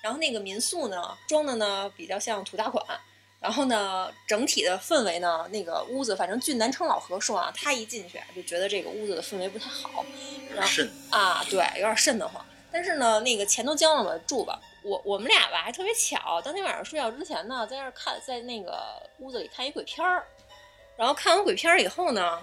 [0.00, 2.82] 然后那个民宿呢装的呢比较像土大款。
[3.38, 10.04] 然后呢，整体的氛围呢，那个屋子，反正据南城老何说啊，他一进去啊就觉得这个屋子的氛围不太好，
[10.48, 12.44] 有点瘆，啊，对，有点瘆得慌。
[12.72, 14.58] 但是呢，那个钱都交了嘛，住吧。
[14.86, 20.24] 我我们俩吧还特别巧，当天晚上睡觉之前呢，在那儿看，在那个屋子里看一鬼片儿。
[20.96, 22.40] 然后看完鬼片儿以后呢，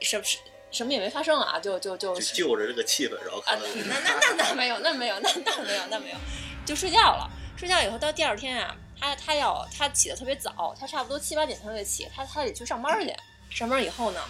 [0.00, 0.38] 什什
[0.70, 6.16] 什么也没发生啊，就就就就就着这个气氛，然后啊看到，那那那那没有，那没有，那那没有，那没有，
[6.64, 7.28] 就睡觉了。
[7.56, 13.12] 睡觉以后到第二天啊，他他要他起得特别早，他差不多七八点他就起，他他得去上班去。
[13.50, 14.20] 上班以后呢，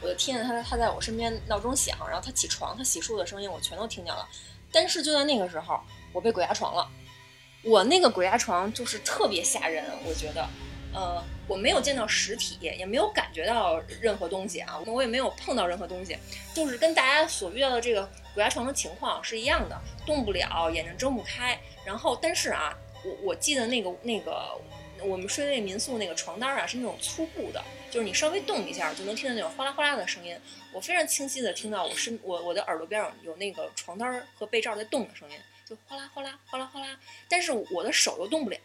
[0.00, 4.28] 我就听见他他在我身边闹钟响，然后他起床，他洗漱的声音我全都听见了。
[4.72, 5.80] 但是就在那个时候，
[6.12, 6.88] 我被鬼压床了。
[7.62, 10.48] 我那个鬼压床就是特别吓人，我觉得，
[10.92, 16.16] 呃，我没有见到实体，也没有感觉到任何东西啊，我也没有碰到任何东西，
[16.52, 21.56] 就是跟大家所遇到的这个鬼压床的情况是一样的，动不了，眼睛睁不开。
[21.84, 24.60] 然后，但是啊，我我记得那个那个
[25.04, 30.36] 我们睡那民宿那个床单啊是那种粗布的，就是你稍微动一下就能听见那种哗啦哗啦的声音。
[30.72, 35.36] 我非常清晰的听到我身我我的耳朵边上有那个床单和被罩在动的声音，
[35.72, 36.98] 就哗啦哗啦哗啦哗啦。
[37.30, 38.58] 但是我的手又动不了，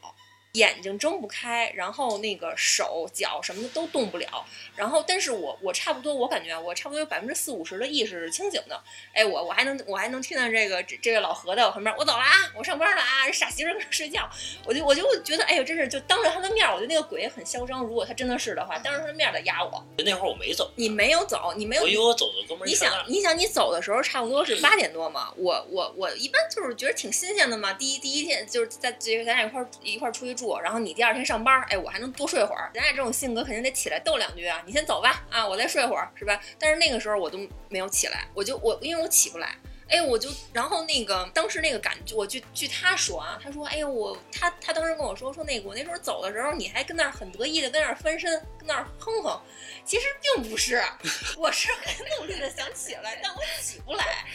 [0.53, 4.45] 眼睛睁不开，然后那个手脚什么的都动不了。
[4.75, 8.81] 然后，但是我我差不多，我感觉我差不多有百分之四五十的意识是清醒的。
[9.13, 14.29] 哎，我我还能我还能听到这个这这个老何在我旁边，我走了啊，我上班了啊，这傻媳妇儿睡觉。
[14.65, 17.83] 我就我就觉得，哎呦，真是就当着他的面儿，我觉得那个鬼也很嚣张。
[17.83, 19.83] 如果他真的是的话，当着他的面儿得压我。
[19.97, 25.33] 那会儿我没走，你没有走，你没有我以为我走的哥们儿你想，你想，你走的时候差不多是八点多嘛？
[25.35, 27.73] 我我我一般就是觉得挺新鲜的嘛。
[27.73, 32.71] 第一第一天就是在这个咱俩一块儿一块儿出去住，然后你第二天上班，哎，我还能多睡会儿。
[32.73, 34.61] 咱俩这种性格肯定得起来逗两句啊。
[34.65, 36.39] 你先走吧，啊，我再睡会儿，是吧？
[36.59, 39.57] 但是那个时候我都没有起来，我就我因为我起不来。
[39.89, 49.41] 哎，我就，然后那个当时那个感觉，我据据他说啊，他说，哎呦，我他他当时跟我说说那个我那时候走的时候，你还跟那儿很得意的跟那儿翻身，跟那儿哼哼，
[49.85, 50.83] 其实并不是，
[51.39, 54.25] 我是很努力的想起来，但我起不来。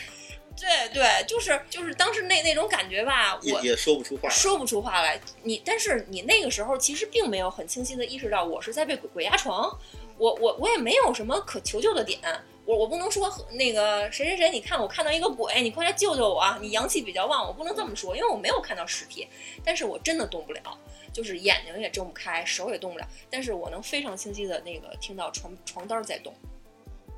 [0.62, 4.30] 对对，就是就是当时那那种感觉吧，我也也说不出话来。
[4.32, 5.20] 说不出话来。
[5.42, 9.76] 你但是你那个时候其实并没有很清晰的意识到我是在被鬼鬼压床，
[10.16, 12.20] 我我我也没有什么可求救的点。
[12.64, 16.60] 我我不能说那个谁谁谁，你看我看到一个鬼，你快来救救我啊！
[16.62, 19.26] 你阳气比较旺，我不能这么说，因为我没有看到尸体，
[19.64, 20.78] 但是我真的动不了，
[21.12, 26.32] 就是眼睛也睁不开，手也动不了，但是我能非常清晰的那个听到床床单在动，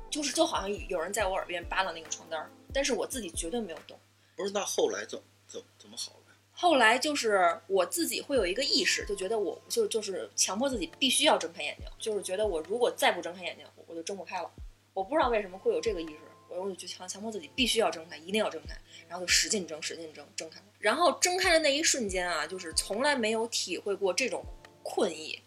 [0.09, 3.97] 就是就好像有人在我耳边扒拉那个床单，但是我自己绝对没有动。
[4.35, 6.35] 不是，那后来怎怎怎么好了？
[6.51, 14.51] 后来就是我自己会有一个意识，就觉得我就就是强迫自己必须要睁开眼睛，就是觉得我如果再不睁开眼睛，我就睁不开了。
[14.93, 18.73] 我不知道为什么会有这个意识，我我就强强迫自己必须要睁开，一定要睁开，
[19.09, 20.65] 然后就使劲睁，使劲睁，睁开了。
[20.79, 24.45] 然后睁开的那一瞬间啊，就是从来没有体会过这种
[24.81, 25.37] 困意，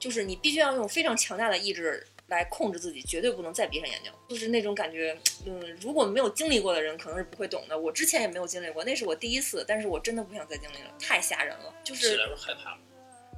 [0.00, 5.16] 就是你必须要用非常强大的意志来控制自己，绝对不能再闭上眼睛，就是那种感觉。
[5.44, 7.78] 嗯，如果没有经历过的人可能是不会懂的。
[7.78, 11.72] 我之前也没有经历过，那是我第一次，但是我真的不想再经历了，太吓人了。
[11.84, 12.78] 就是起来就害怕了，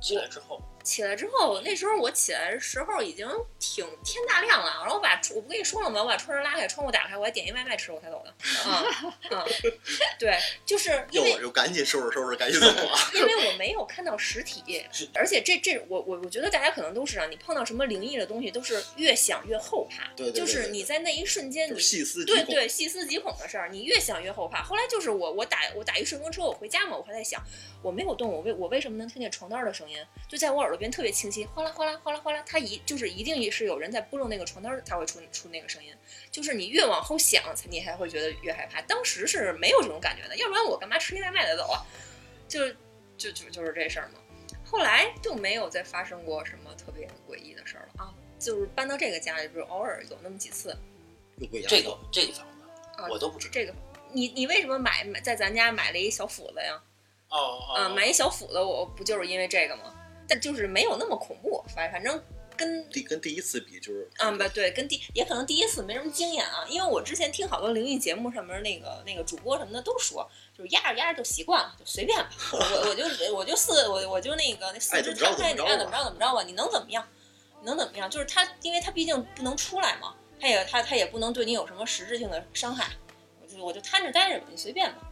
[0.01, 3.29] 起来之后，起来之后，那时候我起来的时候已经
[3.61, 6.03] 挺天大亮了，然后我把我不跟你说了吗？
[6.03, 8.31] 我把窗帘拉开，窗户打开，我还点一外卖吃，我才走的。
[8.71, 8.83] 啊
[9.37, 9.45] 啊，
[10.19, 12.99] 对，就是因为我就赶紧收拾收拾，赶紧走啊！
[13.15, 14.83] 因为我没有看到实体，
[15.15, 20.09] 而且这这我我我觉得大家可能都是啊，你碰到什么灵异的东西，都是越想越后怕。
[20.17, 22.45] 对对对就是你在那一瞬间，你就是细思极恐。
[22.47, 24.63] 对对细思极恐的事儿，你越想越后怕。
[24.63, 27.43] 后来就是我我打我打一顺风车，我回家嘛，我还在想，
[27.83, 29.99] 我没有动，我为我为什么能听见床单的声音？
[30.29, 35.93] 就在我耳朵边特别清晰，哗啦哗啦哗啦哗啦，它一就是一定是有人在拨弄那个床单才会出出那个声音。
[36.31, 38.81] 就是你越往后想，你还会觉得越害怕。
[38.83, 41.85] 当时是没有这种感觉的，要不然我干嘛吃一外卖再走啊？
[42.49, 42.69] 就
[43.19, 44.21] 就就就是这事儿嘛。
[44.65, 48.15] 后来就没有再发生过什么特别诡异的事儿了啊。
[48.39, 50.77] 就是搬到这个家里，就是偶尔有那么几次。
[51.69, 53.09] 这个这个房子啊。
[53.11, 53.53] 我都不知道。
[53.53, 53.75] 这个，
[54.13, 56.81] 你你为什么买买在咱家买了一小斧子呀？
[57.31, 59.95] 哦哦，啊，买一小斧子，我不就是因为这个吗？
[60.29, 62.23] 但就是没有那么恐怖，反反正
[62.57, 77.07] 跟第跟第一次比就是嗯不对，跟第也可能第一次没什么经验啊，因为我之前听好多灵异节目上面那个那个主播什么的都说，就是压着压着就习惯了，就随便吧， 我我就我就四我我就那个那四肢爱怎么着摊开，你爱怎么着怎么着吧，你能怎么样？
[77.61, 78.11] 你能怎么样？
[78.11, 82.91] 就是他，因为他毕竟不能出来嘛，他也他他也不能对你有什么实质性的伤害，
[83.41, 85.08] 我就我就摊着待着吧，你随便吧。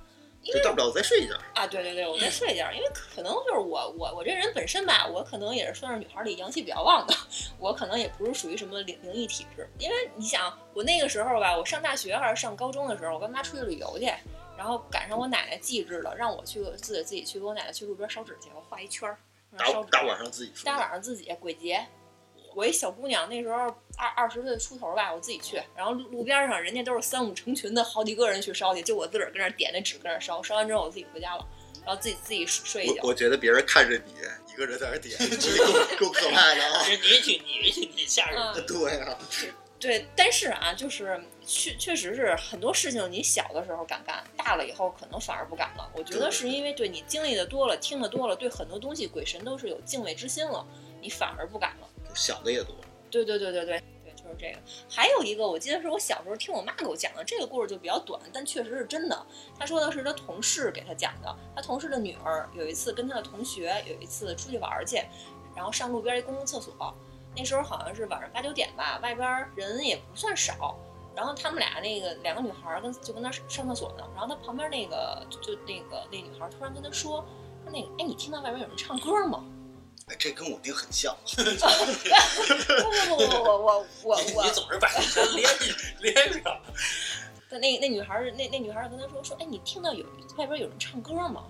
[0.46, 1.34] 因为就大不了再睡一觉。
[1.54, 7.14] 啊，对对对，我再睡一觉，因为可能就是我我我这人本身吧，我可能也是算是女孩里阳气比较旺的，
[7.58, 14.06] 我可能也不是属于什么灵灵异体质，因为你想，我那个时候吧，我上大学还是上高中的时候，我跟妈出去旅游去，
[14.56, 19.18] 然后赶上我奶奶忌日了，让我去自己自己去给我奶奶去路边烧纸去，我画一圈儿，
[19.56, 20.52] 大大晚上自己。
[20.64, 21.84] 大晚上自己鬼节，
[22.56, 23.66] 我一小姑娘，那时候
[23.98, 31.46] 二二十岁出头吧，我自己去，然后路路边上人家都是三五成群的，好几个人去烧去，就我自个儿跟那儿点那纸跟那儿烧，烧完之后我自己回家了，
[31.84, 33.10] 然后自己自己睡一觉我。
[33.10, 34.12] 我觉得别人看着你
[34.50, 36.82] 一个人在那点，这够够可怕的啊！
[36.88, 38.54] 你也挺你也挺挺吓人的。
[38.62, 39.18] 嗯， 对啊，
[39.78, 45.86] 对，但是啊，就是确确实是很多事情，你小的时候敢干，大了以后可能反而不敢了。
[45.94, 50.66] 我觉得是因为对你经历的多了，听的多了，对很多东西鬼神都是有敬畏之心了，
[51.02, 51.86] 你反而不敢了。
[52.16, 52.74] 想的也多。
[53.08, 54.58] 对对对对对对，就是这个。
[54.90, 59.26] 还有一个，我记得是我小时候听我妈给我讲的，这个故事就比较短，但确实是真的。
[59.58, 64.96] 她说的是她同事给她讲的，她同事的女儿有一次跟她的同学有一次出去玩去，
[65.54, 66.74] 然后上路边一公共厕所。
[67.36, 70.76] 那时候好像是晚上八九点吧，外边人也不算少。
[71.14, 74.04] 然后他们俩那个两个女孩跟就跟那上厕所呢。
[74.14, 77.24] 然后他旁边那个就那个那女孩突然跟他说
[77.62, 79.44] 说那个哎，你听到外边有人唱歌吗？
[80.06, 81.16] 哎，这跟我爹很像。
[81.26, 85.50] 不不不不不，我我我我你总是把这连
[86.00, 86.60] 连上。
[87.50, 91.42] 那那女孩儿那那女孩儿跟他说说哎，你听到有外边有人唱歌吗？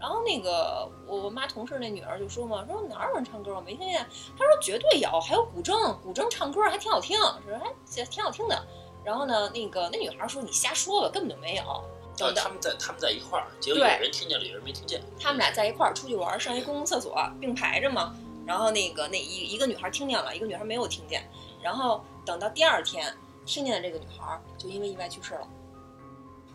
[0.00, 4.06] 然后那个我我妈同事那女儿就说嘛，说哪有人唱歌我没听见。
[4.38, 8.66] 她说绝对有，还有古筝，古筝唱歌还挺好听，说还挺好听的。
[9.04, 11.84] 然后呢，那个那女孩说你瞎说吧，根本就没有。
[12.20, 15.00] 哦，他们在他们在一块儿，结果有人听见了，有人没听见。
[15.20, 18.16] 他们俩在一块儿出去玩，上一公共厕所并排着嘛。
[18.46, 21.22] 然后那个那一一个女孩听见了，一个女孩没有听见。
[21.62, 25.46] 然后等到第二天，听见的这个女孩就因为意外去世了。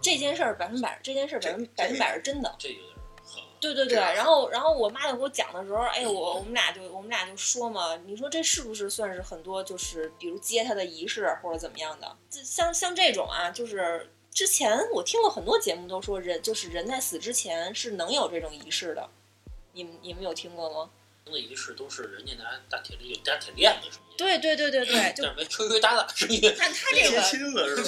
[0.02, 2.54] 这件事儿百分百，这件事儿百分百分百是真的。
[2.58, 2.94] 这有点。
[3.62, 12.14] 对对对，然后然后我妈就给我讲的时候，哎，我我们俩就我们俩就说嘛，你说这是不是算是很多就是比如接她的仪式或者怎么样的？
[12.30, 19.10] 像像这种啊，就是之前我听过很多节目都说人就是人在死之前是能有这种仪式的，
[19.74, 20.90] 你们你们有听过吗？
[21.26, 24.18] 的仪式都是人家拿大铁链、大铁链子什么的。
[24.18, 26.42] 对对对对对， 就没吹吹打打声音。
[26.60, 27.22] 但他这个，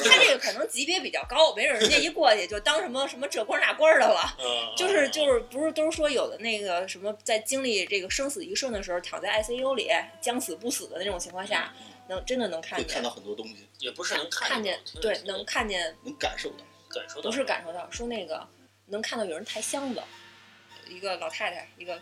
[0.04, 4.38] 他这个可能级别比较高，没准人家一过去就当什么什么这官那官的了。
[4.78, 9.90] 就是就是不是都是说有的那个什么在经历这个生死一瞬的时候，躺在 ICU 里
[10.22, 11.74] 将死不死的那种情况下，
[12.08, 12.88] 能真的能看见。
[12.88, 18.48] 看到很多东西，也不是能看见，对，能看见，能感受到，感受到，不是感受到，说那个
[18.88, 20.02] 能看到有人抬箱子，
[20.88, 22.00] 一个老太太，一个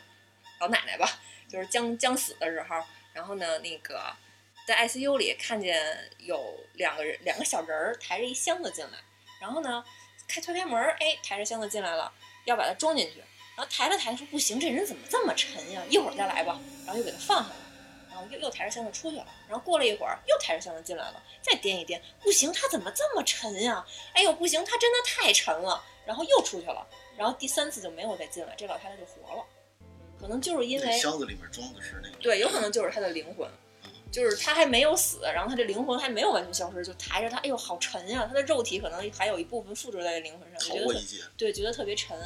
[0.60, 1.08] 老奶奶吧。
[1.50, 4.02] 就是将将死的时候，然后呢，那个
[4.66, 8.98] 在 ICU 里看见有两个人，两个小人儿抬着一箱子进来，
[9.40, 9.86] 然后呢，
[10.28, 12.12] 开推开门，哎，抬着箱子进来了，
[12.46, 13.20] 要把它装进去，
[13.56, 15.84] 然后抬了抬，说不行，这人怎么这么沉呀？
[15.92, 17.56] 一会儿再来吧，然后又给他放下了，
[18.14, 23.84] 然后又又抬着箱子出去了，然后过了一会儿又抬着箱子进来了，再掂一掂，不行，它怎么这么沉呀？
[24.14, 26.86] 哎呦，不行，它真的太沉了，然后又出去了，
[27.18, 29.44] 然后第三次就没有再进来，这老太太就活了。
[30.22, 33.50] 可能就是因为箱子里面装的是那个，对，有可能就是他的灵魂，
[34.12, 38.26] 就是他还没有死，然后他这灵魂还没有完全消失，就抬着他，哎呦，好沉呀！
[38.28, 41.02] 他的肉体可能还有一部分附着在灵魂上，觉得
[41.36, 42.18] 对，觉得特别沉。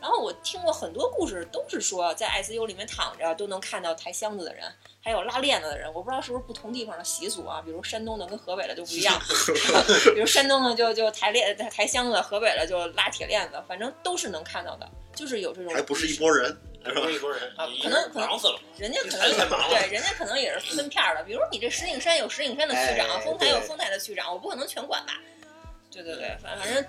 [0.00, 5.92] 然后我听过很多故事，都是说在 ICU 里面躺着都能看到抬箱子的人，还有拉链子的人。
[5.92, 9.20] 我不知道是不是不同地方的习俗啊，比如山东的跟河北的就不一样，
[10.14, 15.74] 比如山东的就就抬链抬箱子，河北的就拉铁链子，反正都是能看到的，就是有这种。
[15.74, 16.56] 还不是一拨人。
[16.84, 18.28] 不是一拨人啊，可能可能
[18.76, 19.30] 人家可能
[19.70, 21.22] 对，人家可能也是分片的。
[21.22, 25.12] 比如你这石景山有石景山的区长，丰台有丰台的区长，我不可能全管吧？
[25.92, 26.84] 对对对，反反正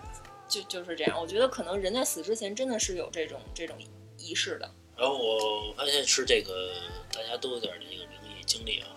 [0.47, 1.21] 就就是这样。
[1.21, 3.77] 我觉得可能人在死之前真的是有这种这种
[4.17, 4.67] 仪式的。
[4.95, 6.73] 然后我发现是这个
[7.11, 8.87] 大家都有点这个灵异经历啊。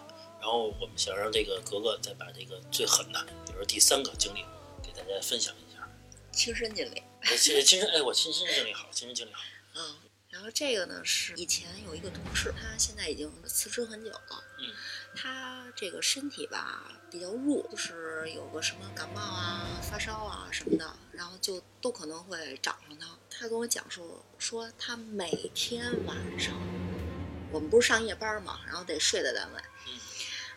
[0.40, 4.44] 然后我们想让这个格格再把这个最狠的，比如说第三个经历
[4.82, 5.88] 给大家分享一下。
[6.30, 7.02] 亲身经历。
[7.37, 9.42] 亲亲身哎，我亲身经历好，亲身经历好。
[9.74, 9.96] 嗯。
[10.28, 14.44] 然后这个呢是以前有一个同事，他现在已经辞职很久了。
[14.59, 14.74] 嗯，
[15.16, 23.18] 他这个身体吧比较弱，就是有个什么感冒啊、发烧啊什么的，然后就都可能会找上他。
[23.38, 26.55] 他跟我讲述说，他每天晚上，
[27.53, 29.61] 我们不是上夜班嘛，然后得睡在单位。
[29.88, 29.92] 嗯，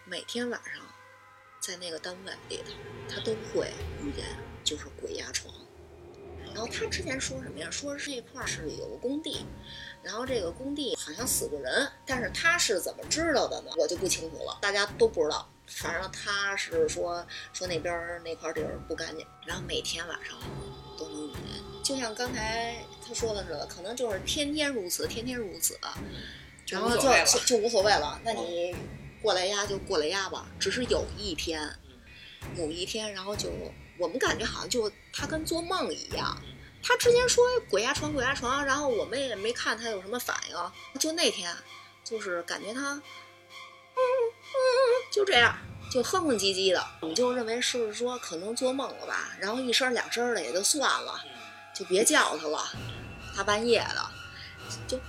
[0.05, 0.81] 每天晚上
[1.59, 2.71] 在那个单位里头，
[3.09, 3.69] 他都会
[4.01, 4.25] 遇见
[4.63, 5.53] 就是鬼压床。
[6.45, 7.69] 然后他之前说什么呀？
[7.69, 9.45] 说这块是有个工地，
[10.01, 13.71] 然后这个工地好像死过人，但是他是怎么知道的呢？
[13.77, 15.47] 我就不清楚了，大家都不知道。
[15.67, 20.39] 反正他是说说那边那块地儿不干净，然后每天晚上
[20.97, 21.58] 都能遇见。
[21.89, 25.75] 就像刚才他说的似的，可能就是天天如此，天天如此，
[26.67, 28.21] 然后就就无所谓了。
[28.23, 28.75] 那你
[29.23, 30.45] 过来压就过来压吧。
[30.59, 31.67] 只是有一天，
[32.55, 33.49] 有一天，然后就。
[33.97, 36.41] 我们感觉好像就他跟做梦一样，
[36.81, 41.53] 他之前说鬼压床鬼压床，然后我们也没看他有什么反应，就那天，
[42.01, 43.01] 就是感觉他，嗯
[43.97, 44.57] 嗯，
[45.11, 45.53] 就这样，
[45.91, 51.21] 就哼哼唧唧的，我们就认为是说可能做梦了吧，然后一声两声的也就算了，
[51.79, 52.69] 就别叫他了，
[53.37, 54.05] 大半夜的，
[54.85, 55.01] 就嗯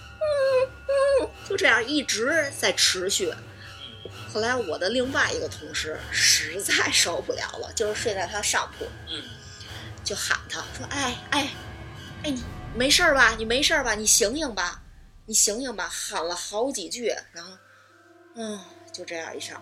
[0.87, 3.35] 嗯，就这样一直在持续，
[4.33, 9.21] 后来我的另外一个同事实在受不了了，就是睡在他上铺，嗯，
[10.05, 11.51] 就喊他说：“哎哎
[12.23, 12.45] 哎，你
[12.77, 13.35] 没事儿吧？
[13.37, 13.97] 你没事儿吧？
[13.97, 14.81] 你醒醒吧，
[15.27, 17.51] 你醒醒吧！”喊了好几句，然后，
[18.37, 18.61] 嗯，
[18.93, 19.61] 就这样一上，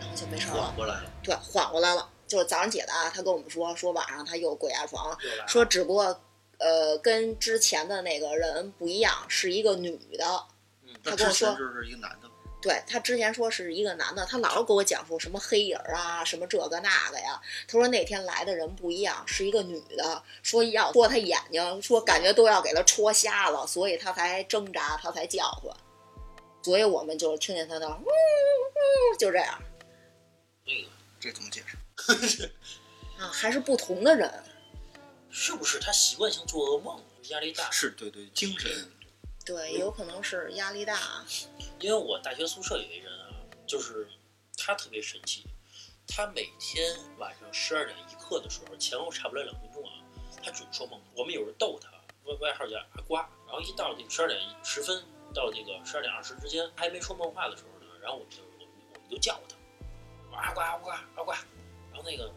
[0.00, 0.64] 然后就没事儿了。
[0.64, 2.08] 缓过来了，对，缓过来了。
[2.26, 5.16] 就是早上起来啊，他跟我们说，说晚上他又鬼压床。
[5.46, 6.20] 说只不过
[6.58, 10.44] 呃跟之前的那个人不一样，是一个女的。
[10.84, 12.28] 嗯他跟我说之前就是一个男的，
[12.60, 17.40] 对他之前说是一个男的，他老是给我讲述什么黑影儿啊，什么这个那个呀。
[17.68, 25.74] 他说那天来的人不一样，是一个女的，说要戳他眼睛，说感觉都要给他戳瞎了，所以他才挣扎，他才叫唤。
[26.62, 29.56] 所以我们就听见他那呜呜，就这样
[30.66, 30.88] 这个
[31.20, 31.62] 这怎么解
[32.26, 32.50] 释？
[33.16, 34.30] 啊，还是不同的人。
[35.30, 37.70] 是不是他习惯性做噩梦，压力大？
[37.70, 38.90] 是对对，精神
[39.44, 41.24] 对，有可能是压力大。
[41.80, 43.32] 因为我大学宿舍有一人啊，
[43.66, 44.08] 就是
[44.56, 45.46] 他特别神奇，
[46.06, 49.92] 他每天晚上十二点一刻的时候，前后差不了两分钟啊，
[50.42, 51.00] 他准说梦。
[51.16, 51.90] 我们有人逗他，
[52.24, 53.28] 外外号叫阿瓜。
[53.46, 55.02] 然后一到那个十二点十分
[55.32, 59.56] 到那个十二点二十之间，还没说梦话的时候呢，然后我们就我们我们就叫他，
[60.26, 61.34] 我说阿瓜阿瓜阿瓜，
[61.90, 62.30] 然后那个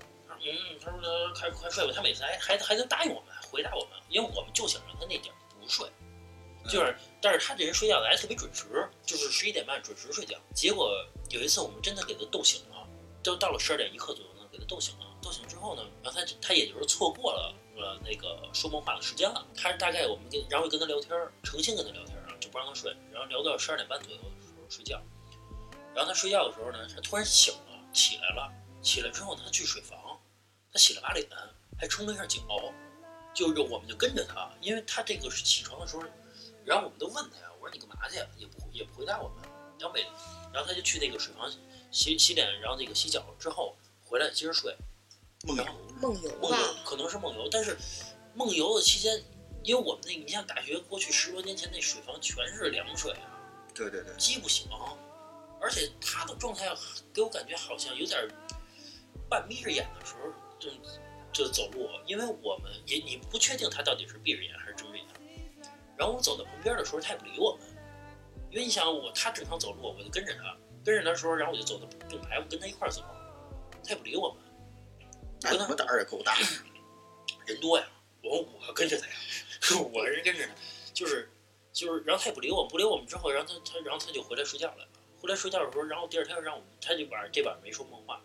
[0.44, 1.00] 嗯，他说
[1.34, 5.88] 他快快睡吧，他每次还还还能答应我们，回答我们，因为我们就想让他那点儿不睡。
[6.66, 10.38] 就是，但是他这人睡觉的还特别准时，就是十一点半准时睡觉。
[10.54, 10.94] 结果
[11.30, 12.88] 有一次我们真的给他逗醒了，
[13.24, 15.06] 就到了十二点一刻左右呢，给他逗醒了。
[15.22, 19.46] 逗醒之后呢，然后他他也就是错过了呃那个说梦话的时间了。
[19.56, 25.02] 他大概我们跟然后跟他聊天儿，诚心跟他聊天儿啊，就不让他睡，然后聊到十二点半左右的时候睡觉。
[25.96, 28.52] 然后他睡觉的时候呢，他突然醒了，起来了。
[28.84, 29.96] 起来之后，他去水房，
[30.72, 31.28] 他洗了把脸，
[31.78, 32.40] 还冲了一下脚，
[33.34, 36.04] 就是我们就跟着他，因为他这个是起床的时候。
[36.64, 38.26] 然后我们都问他呀，我说你干嘛去呀？
[38.38, 39.38] 也不也不回答我们。
[39.80, 40.04] 然后每，
[40.54, 41.52] 然后他就去那个水房
[41.92, 44.76] 洗洗脸，然后那个洗脚之后回来接着睡。
[45.44, 45.66] 梦游，
[46.00, 47.76] 梦游梦游，可能是梦游，但是
[48.36, 49.24] 梦游的期间，
[49.64, 53.42] 因为我们那你像大学过去十多年前那水房全是凉水啊，
[53.74, 54.68] 对对对，激不醒，
[55.60, 56.72] 而且他的状态
[57.12, 58.28] 给我感觉好像有点
[59.28, 60.30] 半眯着眼的时候
[60.62, 60.70] 就
[61.34, 65.06] 就走路，因为我们也你不确定他到底是闭着眼还是睁着眼。
[65.98, 67.68] 然后我走到旁边的时候，他也不理我们，
[68.52, 70.56] 因为你想我他正常走路，我就跟着他，
[70.86, 73.02] 跟着他的时候，然后我就走到并排，我跟他一块儿走，
[73.84, 74.38] 他也不理我们。
[75.42, 76.38] 那你们胆儿也够大。
[77.46, 77.88] 人多呀，
[78.24, 79.14] 我我跟着他呀，
[79.92, 80.54] 我是跟着他，
[80.94, 81.28] 就是
[81.74, 84.88] 就是，然后他也不理我们，不理我们之后，然后他他然后他就回来睡觉了。
[85.20, 88.20] 回来睡觉的时候，然后第二天让我们，他就晚上这晚上没说梦话。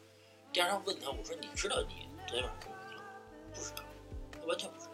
[0.52, 3.08] 第二天问他，我说你知道你昨天晚上干嘛去了吗？
[3.54, 3.84] 不知道，
[4.32, 4.92] 他完全不知道。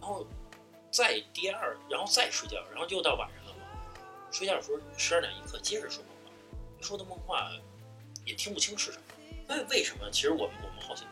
[0.00, 0.26] 然后
[0.90, 3.60] 再第二，然后再睡觉，然后又到晚上了嘛。
[4.30, 6.30] 睡觉的时候十二点一刻接着说梦话，
[6.82, 7.50] 说的梦话
[8.24, 9.04] 也听不清是什么。
[9.48, 10.10] 为为什么？
[10.10, 11.06] 其实我们我们好像。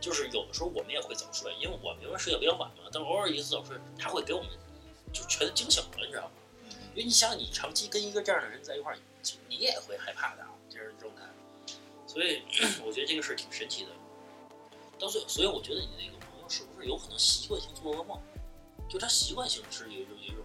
[0.00, 4.48] 就是有的时候我们也会早睡，因为我们因为睡觉比较晚嘛，但偶尔一次早睡，他会给我们
[5.12, 6.30] 就全惊醒了，你知道吗？
[6.94, 8.98] 因为你想，你长期跟一个这样的人在一块儿，
[9.46, 11.20] 你也会害怕的啊，这样状态。
[12.06, 12.42] 所以
[12.82, 13.90] 我觉得这个事儿挺神奇的。
[15.00, 18.20] 到最后，所以我觉得你那个朋友是不是有可能习惯性做噩梦？
[18.88, 20.44] 就他习惯性是有一种有一种，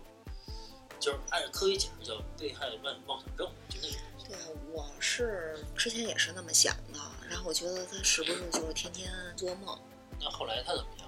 [0.99, 3.99] 就是按科学解释叫被害妄妄想症，就那种。
[4.27, 4.37] 对，
[4.71, 6.99] 我是之前也是那么想的，
[7.29, 9.79] 然后我觉得他是不是就是天天做梦？
[10.19, 11.04] 那后来他怎么样？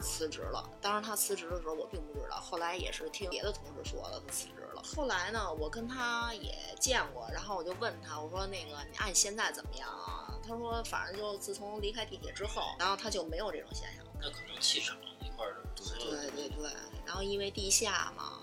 [0.00, 0.68] 辞职了。
[0.80, 2.36] 当时他辞职的时候，我并不知道。
[2.40, 4.82] 后来也是听别的同事说的，他辞职了。
[4.82, 10.34] 后来呢，我跟他也见过，然后我就问他，我说那个你按现在怎么样啊？
[10.42, 14.04] 他说反正就自从离开地铁之后，然后他就没有这种现象。
[14.20, 16.70] 那可能气场那块儿对对对，
[17.06, 18.42] 然后因为地下嘛，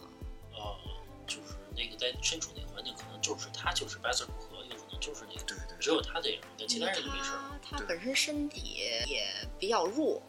[0.53, 0.77] 啊，
[1.25, 7.59] 就是那个在身处那个环境，可能就是他就是八字不合，有可能就是那个，对对只有他这样，但其他人都没事儿。
[7.61, 9.25] 他他本身身体也
[9.59, 10.21] 比较弱。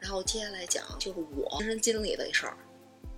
[0.00, 2.56] 然后接下来讲就是我亲身经历的事儿。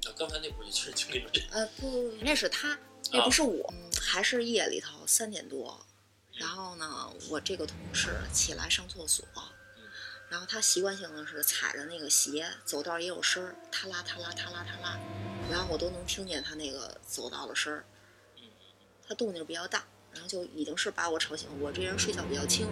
[0.04, 2.78] 啊，刚才那不是亲身经历吗呃，不，那是他，
[3.12, 3.72] 那不是我。
[3.72, 5.84] 嗯，还是夜里头三点多，
[6.32, 9.24] 然后呢，我这个同事起来上厕所，
[10.30, 14.98] 然后他习惯性的是踩着那个鞋，走道也有声儿，踏啦踏啦踏啦踏啦，
[15.50, 17.84] 然后我都能听见他那个走道的声儿。
[19.06, 21.48] 他动静比较大，然后就已经是把我吵醒。
[21.60, 22.68] 我这人睡觉比较轻，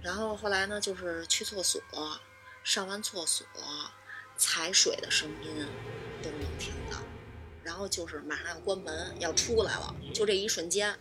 [0.00, 1.80] 然后后来呢，就是去厕所，
[2.66, 3.46] 上完厕所，
[4.36, 5.64] 踩水的声音
[6.20, 6.98] 都能听到。
[7.62, 10.92] 然后就是马上要关门要出来了，就这一瞬间，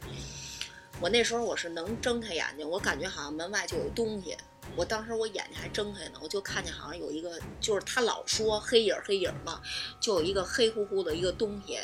[1.02, 4.38] 我那时候我是能睁开眼睛，我感觉好像门外就有东西。
[4.76, 9.60] 我当时我眼睛还睁开呢，我就看见好像有一个，就是他老说黑影黑影嘛，
[10.00, 11.80] 就有一个黑乎乎的一个东西，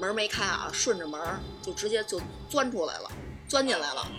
[0.00, 1.20] 门没开啊，顺着门
[1.62, 3.12] 就直接就钻出来了，
[3.46, 4.10] 钻进来了。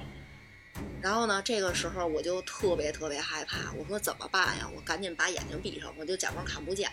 [1.06, 4.68] 然后呢，这个时候我就特别特别害怕，我说怎么办呀？
[4.76, 6.91] 我赶紧把眼睛闭上，我就假装看不见，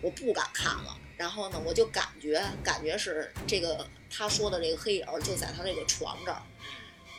[0.00, 0.96] 我不敢看了。
[1.16, 6.40] 然后呢，我就感觉感觉是这个他说的这个黑影就在他这个床这儿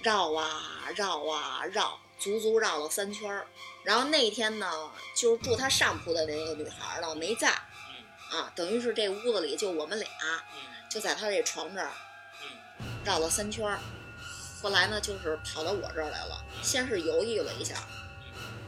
[0.04, 3.46] 绕啊绕啊绕，足足绕了三圈儿。
[3.84, 7.50] 然后那天呢，就是住他上铺的那个女孩呢没在
[8.32, 10.08] 嗯啊，等于是这屋子里就我们俩，
[10.56, 11.92] 嗯就在他这床这儿
[12.40, 13.78] 嗯绕了三圈儿，
[14.62, 16.45] 后来呢，就是跑到我这儿来了。
[16.62, 17.76] 先是犹豫了一下，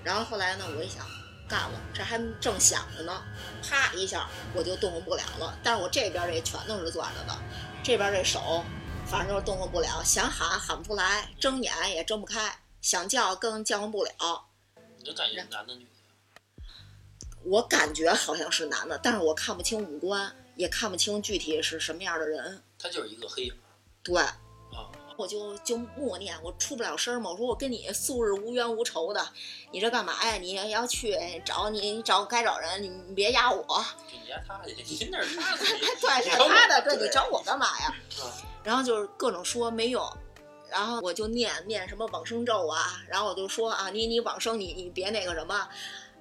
[0.03, 1.05] 然后后来呢，我一想，
[1.47, 3.23] 干了，这还正想着呢，
[3.61, 5.57] 啪一下我就动弹不了了。
[5.63, 7.39] 但是我这边这拳都是攥着的，
[7.83, 8.63] 这边这手
[9.05, 14.11] 反正就是动弹不了，想喊喊不出来，睁眼也睁不开，想叫更叫唤不了。
[14.97, 16.63] 你的感觉男的女的？
[17.43, 22.63] 我感觉好像是男的，但是我看不清五官，也看不清具体是什么样的人。
[22.79, 23.53] 他就是一个黑影
[24.01, 24.33] 对，啊。
[25.17, 27.31] 我就就默念，我出不了声嘛。
[27.31, 29.25] 我说我跟你素日无冤无仇的，
[29.71, 30.35] 你这干嘛呀？
[30.35, 33.65] 你要去找你，你找该找人，你你别压我。
[34.11, 37.95] 你压他去，你那 是他的，对，是他的，对对你找我干嘛呀？
[38.21, 38.25] 啊
[38.63, 40.01] 然后就是各种说没用，
[40.69, 45.67] 然后我就念念什么往生咒啊，然后我就说啊，你你往生你你别那个什么，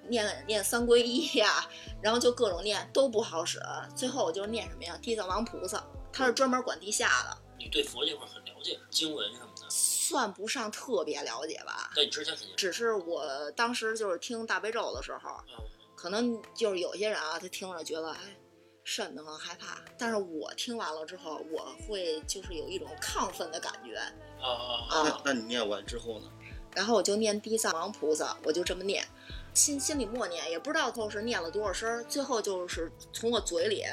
[0.08, 1.64] 念念三皈依呀、
[2.00, 3.60] 然后就各种念都不好使。
[3.94, 4.98] 最后我就念什么呀？
[5.00, 9.66] 地藏王菩萨，他是专门管地下的，你对佛这块很了解，经文什么的。
[9.68, 11.90] 算不上特别了解吧。
[11.96, 15.64] 但你之前肯定，只是我当时就是听大悲咒的时候，嗯，
[15.96, 18.36] 可能就是有些人啊，他听着觉得哎
[18.84, 23.96] 瘆得慌害怕，但是我听完了之后，我会就是有一种亢奋的感觉，
[24.40, 26.30] 啊啊啊那那你念完之后呢？
[26.74, 29.06] 然后我就念地藏王菩萨，我就这么念，
[29.54, 33.84] 心心里默念，也不知道后是念了多少声儿，最后就是从我嘴里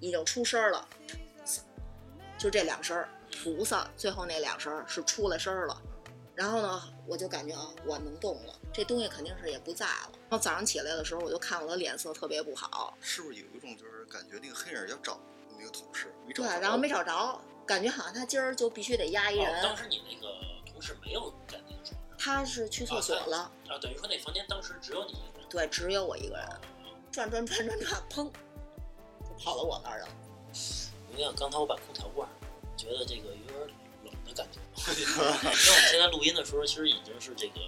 [0.00, 0.88] 已经出声儿了，
[2.36, 5.82] 就这两声儿，菩萨最后那两声儿是出了声儿了。
[6.34, 10.10] 然后呢，我就感觉啊，我能动了，这东西肯定是也不在了。
[10.28, 15.20] 然后早上起来的时候，我就看我的脸色特别不好，是不是有一种就是感觉那个黑影要找
[15.56, 20.26] 那个同事，没找着对，然后没找着，感觉好像他今儿就必须得压一哦，人，当时你那个
[20.68, 25.48] 同事没有在那个床上他是去厕所了，啊，等于说那房间当时只有你一个人。
[25.48, 26.48] 对，只有我一个人，
[27.12, 30.08] 转转转转转，砰，就跑到我那儿了。
[31.14, 32.43] 你看刚才我把空调关上，
[32.76, 33.60] 觉得这个有点
[34.04, 34.60] 冷的感觉。
[35.00, 35.54] 因为我们
[35.90, 37.60] 现在录音的时候，其实已经是这个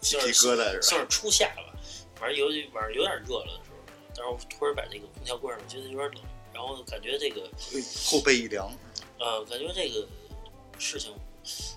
[0.00, 0.82] 鸡皮疙瘩是吧？
[0.82, 1.78] 算是初夏了，
[2.14, 3.76] 反正有晚上有点热了的时候，
[4.14, 7.48] 但是我突然把这个空调关上，觉得有点冷，然后感觉这个
[8.04, 8.72] 后背一凉，
[9.18, 10.06] 呃，感觉这个
[10.78, 11.14] 事情，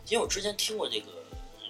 [0.08, 1.08] 因为我之前听过这个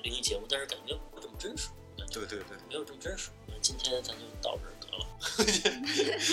[0.03, 1.69] 灵异节目，但是感觉没有这么真实，
[2.13, 3.29] 对对对，没有这么真实。
[3.47, 5.05] 那今天咱就到这儿得了。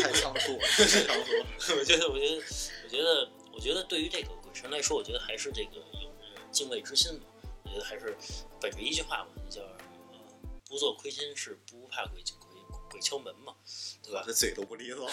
[0.03, 1.47] 太仓促了， 太仓促了。
[1.79, 2.37] 我觉得，我觉得，
[2.85, 7.27] 我觉得，我觉得，对于这个鬼神来说，我觉得还是这个有着敬畏之心嘛。
[7.65, 8.17] 我觉得还是
[8.61, 9.79] 本着一句话嘛，叫呃
[10.67, 13.55] “不做亏心事，不怕鬼鬼鬼敲门”嘛，
[14.03, 14.23] 对吧？
[14.27, 15.13] 这嘴都不利索了，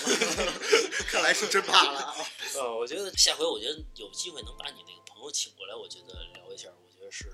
[1.12, 2.16] 看来是真怕了啊！
[2.56, 7.28] 呃，我觉得下回我觉得有机会能把你那个朋友请过来，我觉得聊一下，我觉得是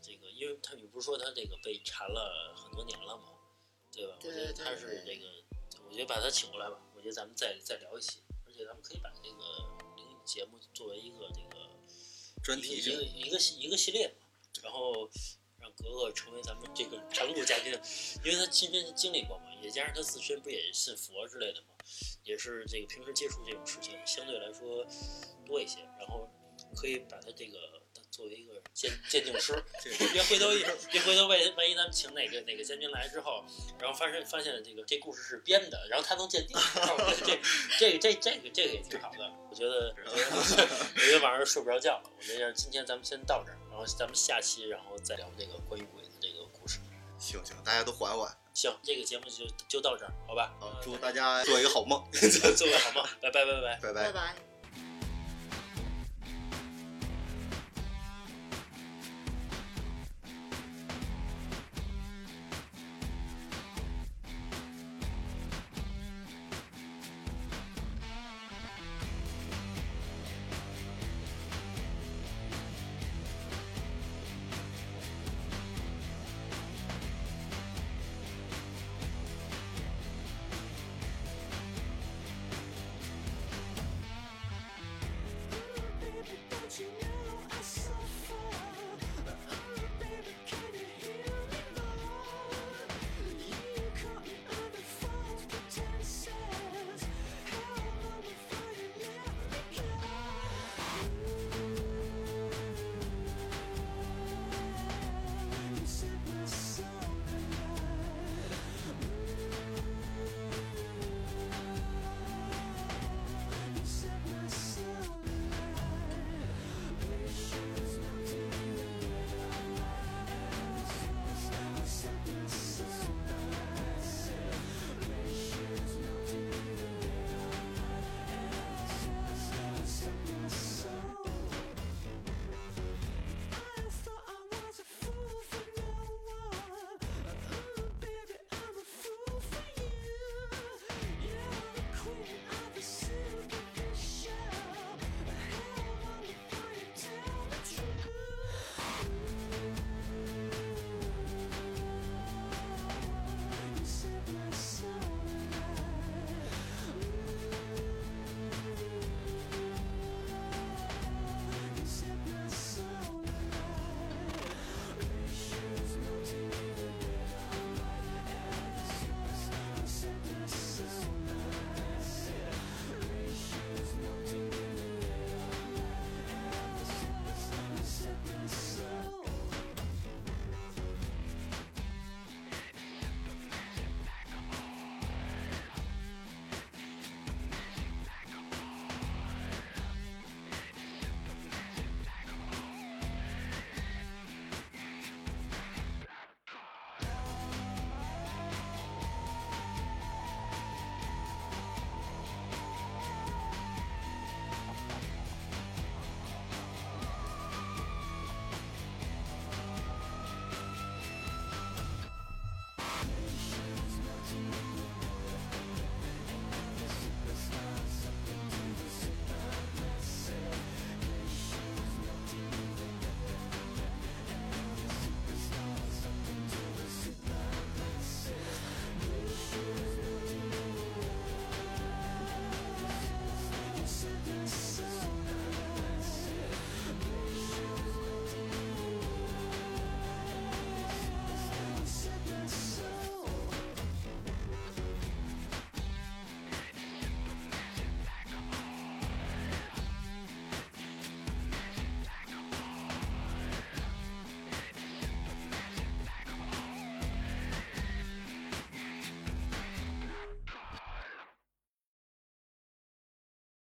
[0.00, 3.24] 这个，因为他你不是说他这个被缠了很多年了嘛？
[3.92, 4.16] 对吧？
[4.20, 5.26] 对我觉得他是这个，
[5.86, 9.87] 我觉得把他请过来吧，我觉得咱们再再聊一期，而且咱们可以把这个
[10.28, 11.56] 节目作为一个这个
[12.42, 14.26] 专题一个一个一个系一个系列嘛，
[14.62, 15.08] 然后
[15.58, 17.72] 让格格成为咱们这个常驻嘉宾，
[18.22, 21.68] 因为他亲身经历过嘛，也加上他自身不也信佛之类的嘛，
[22.24, 24.86] 也是这个平时接触这种事情相对来说
[25.46, 26.28] 多一些，然后
[26.76, 27.77] 可以把他这个
[28.18, 29.54] 作为一个鉴鉴定师，
[30.12, 33.44] 别回头一别回头万一万一咱们请哪个哪个将军来之后，
[33.78, 36.56] 然后发现发现这个这故事是编的，然后他能鉴定，
[37.78, 46.80] 这 这个这这个这个也挺好的，我觉得我觉得我觉得晚上睡不着觉了，我觉得今天咱们先到这儿，然后咱们下期然后再聊这个关于鬼的这个故事。
[47.20, 50.52] 行行，大家都缓缓行，这个节目就就到这儿，好吧？
[50.58, 50.80] 好！
[50.82, 53.78] 祝大家做一个好梦， 做个好梦，拜拜拜拜。
[53.80, 54.12] 拜拜拜。
[54.12, 54.47] 拜。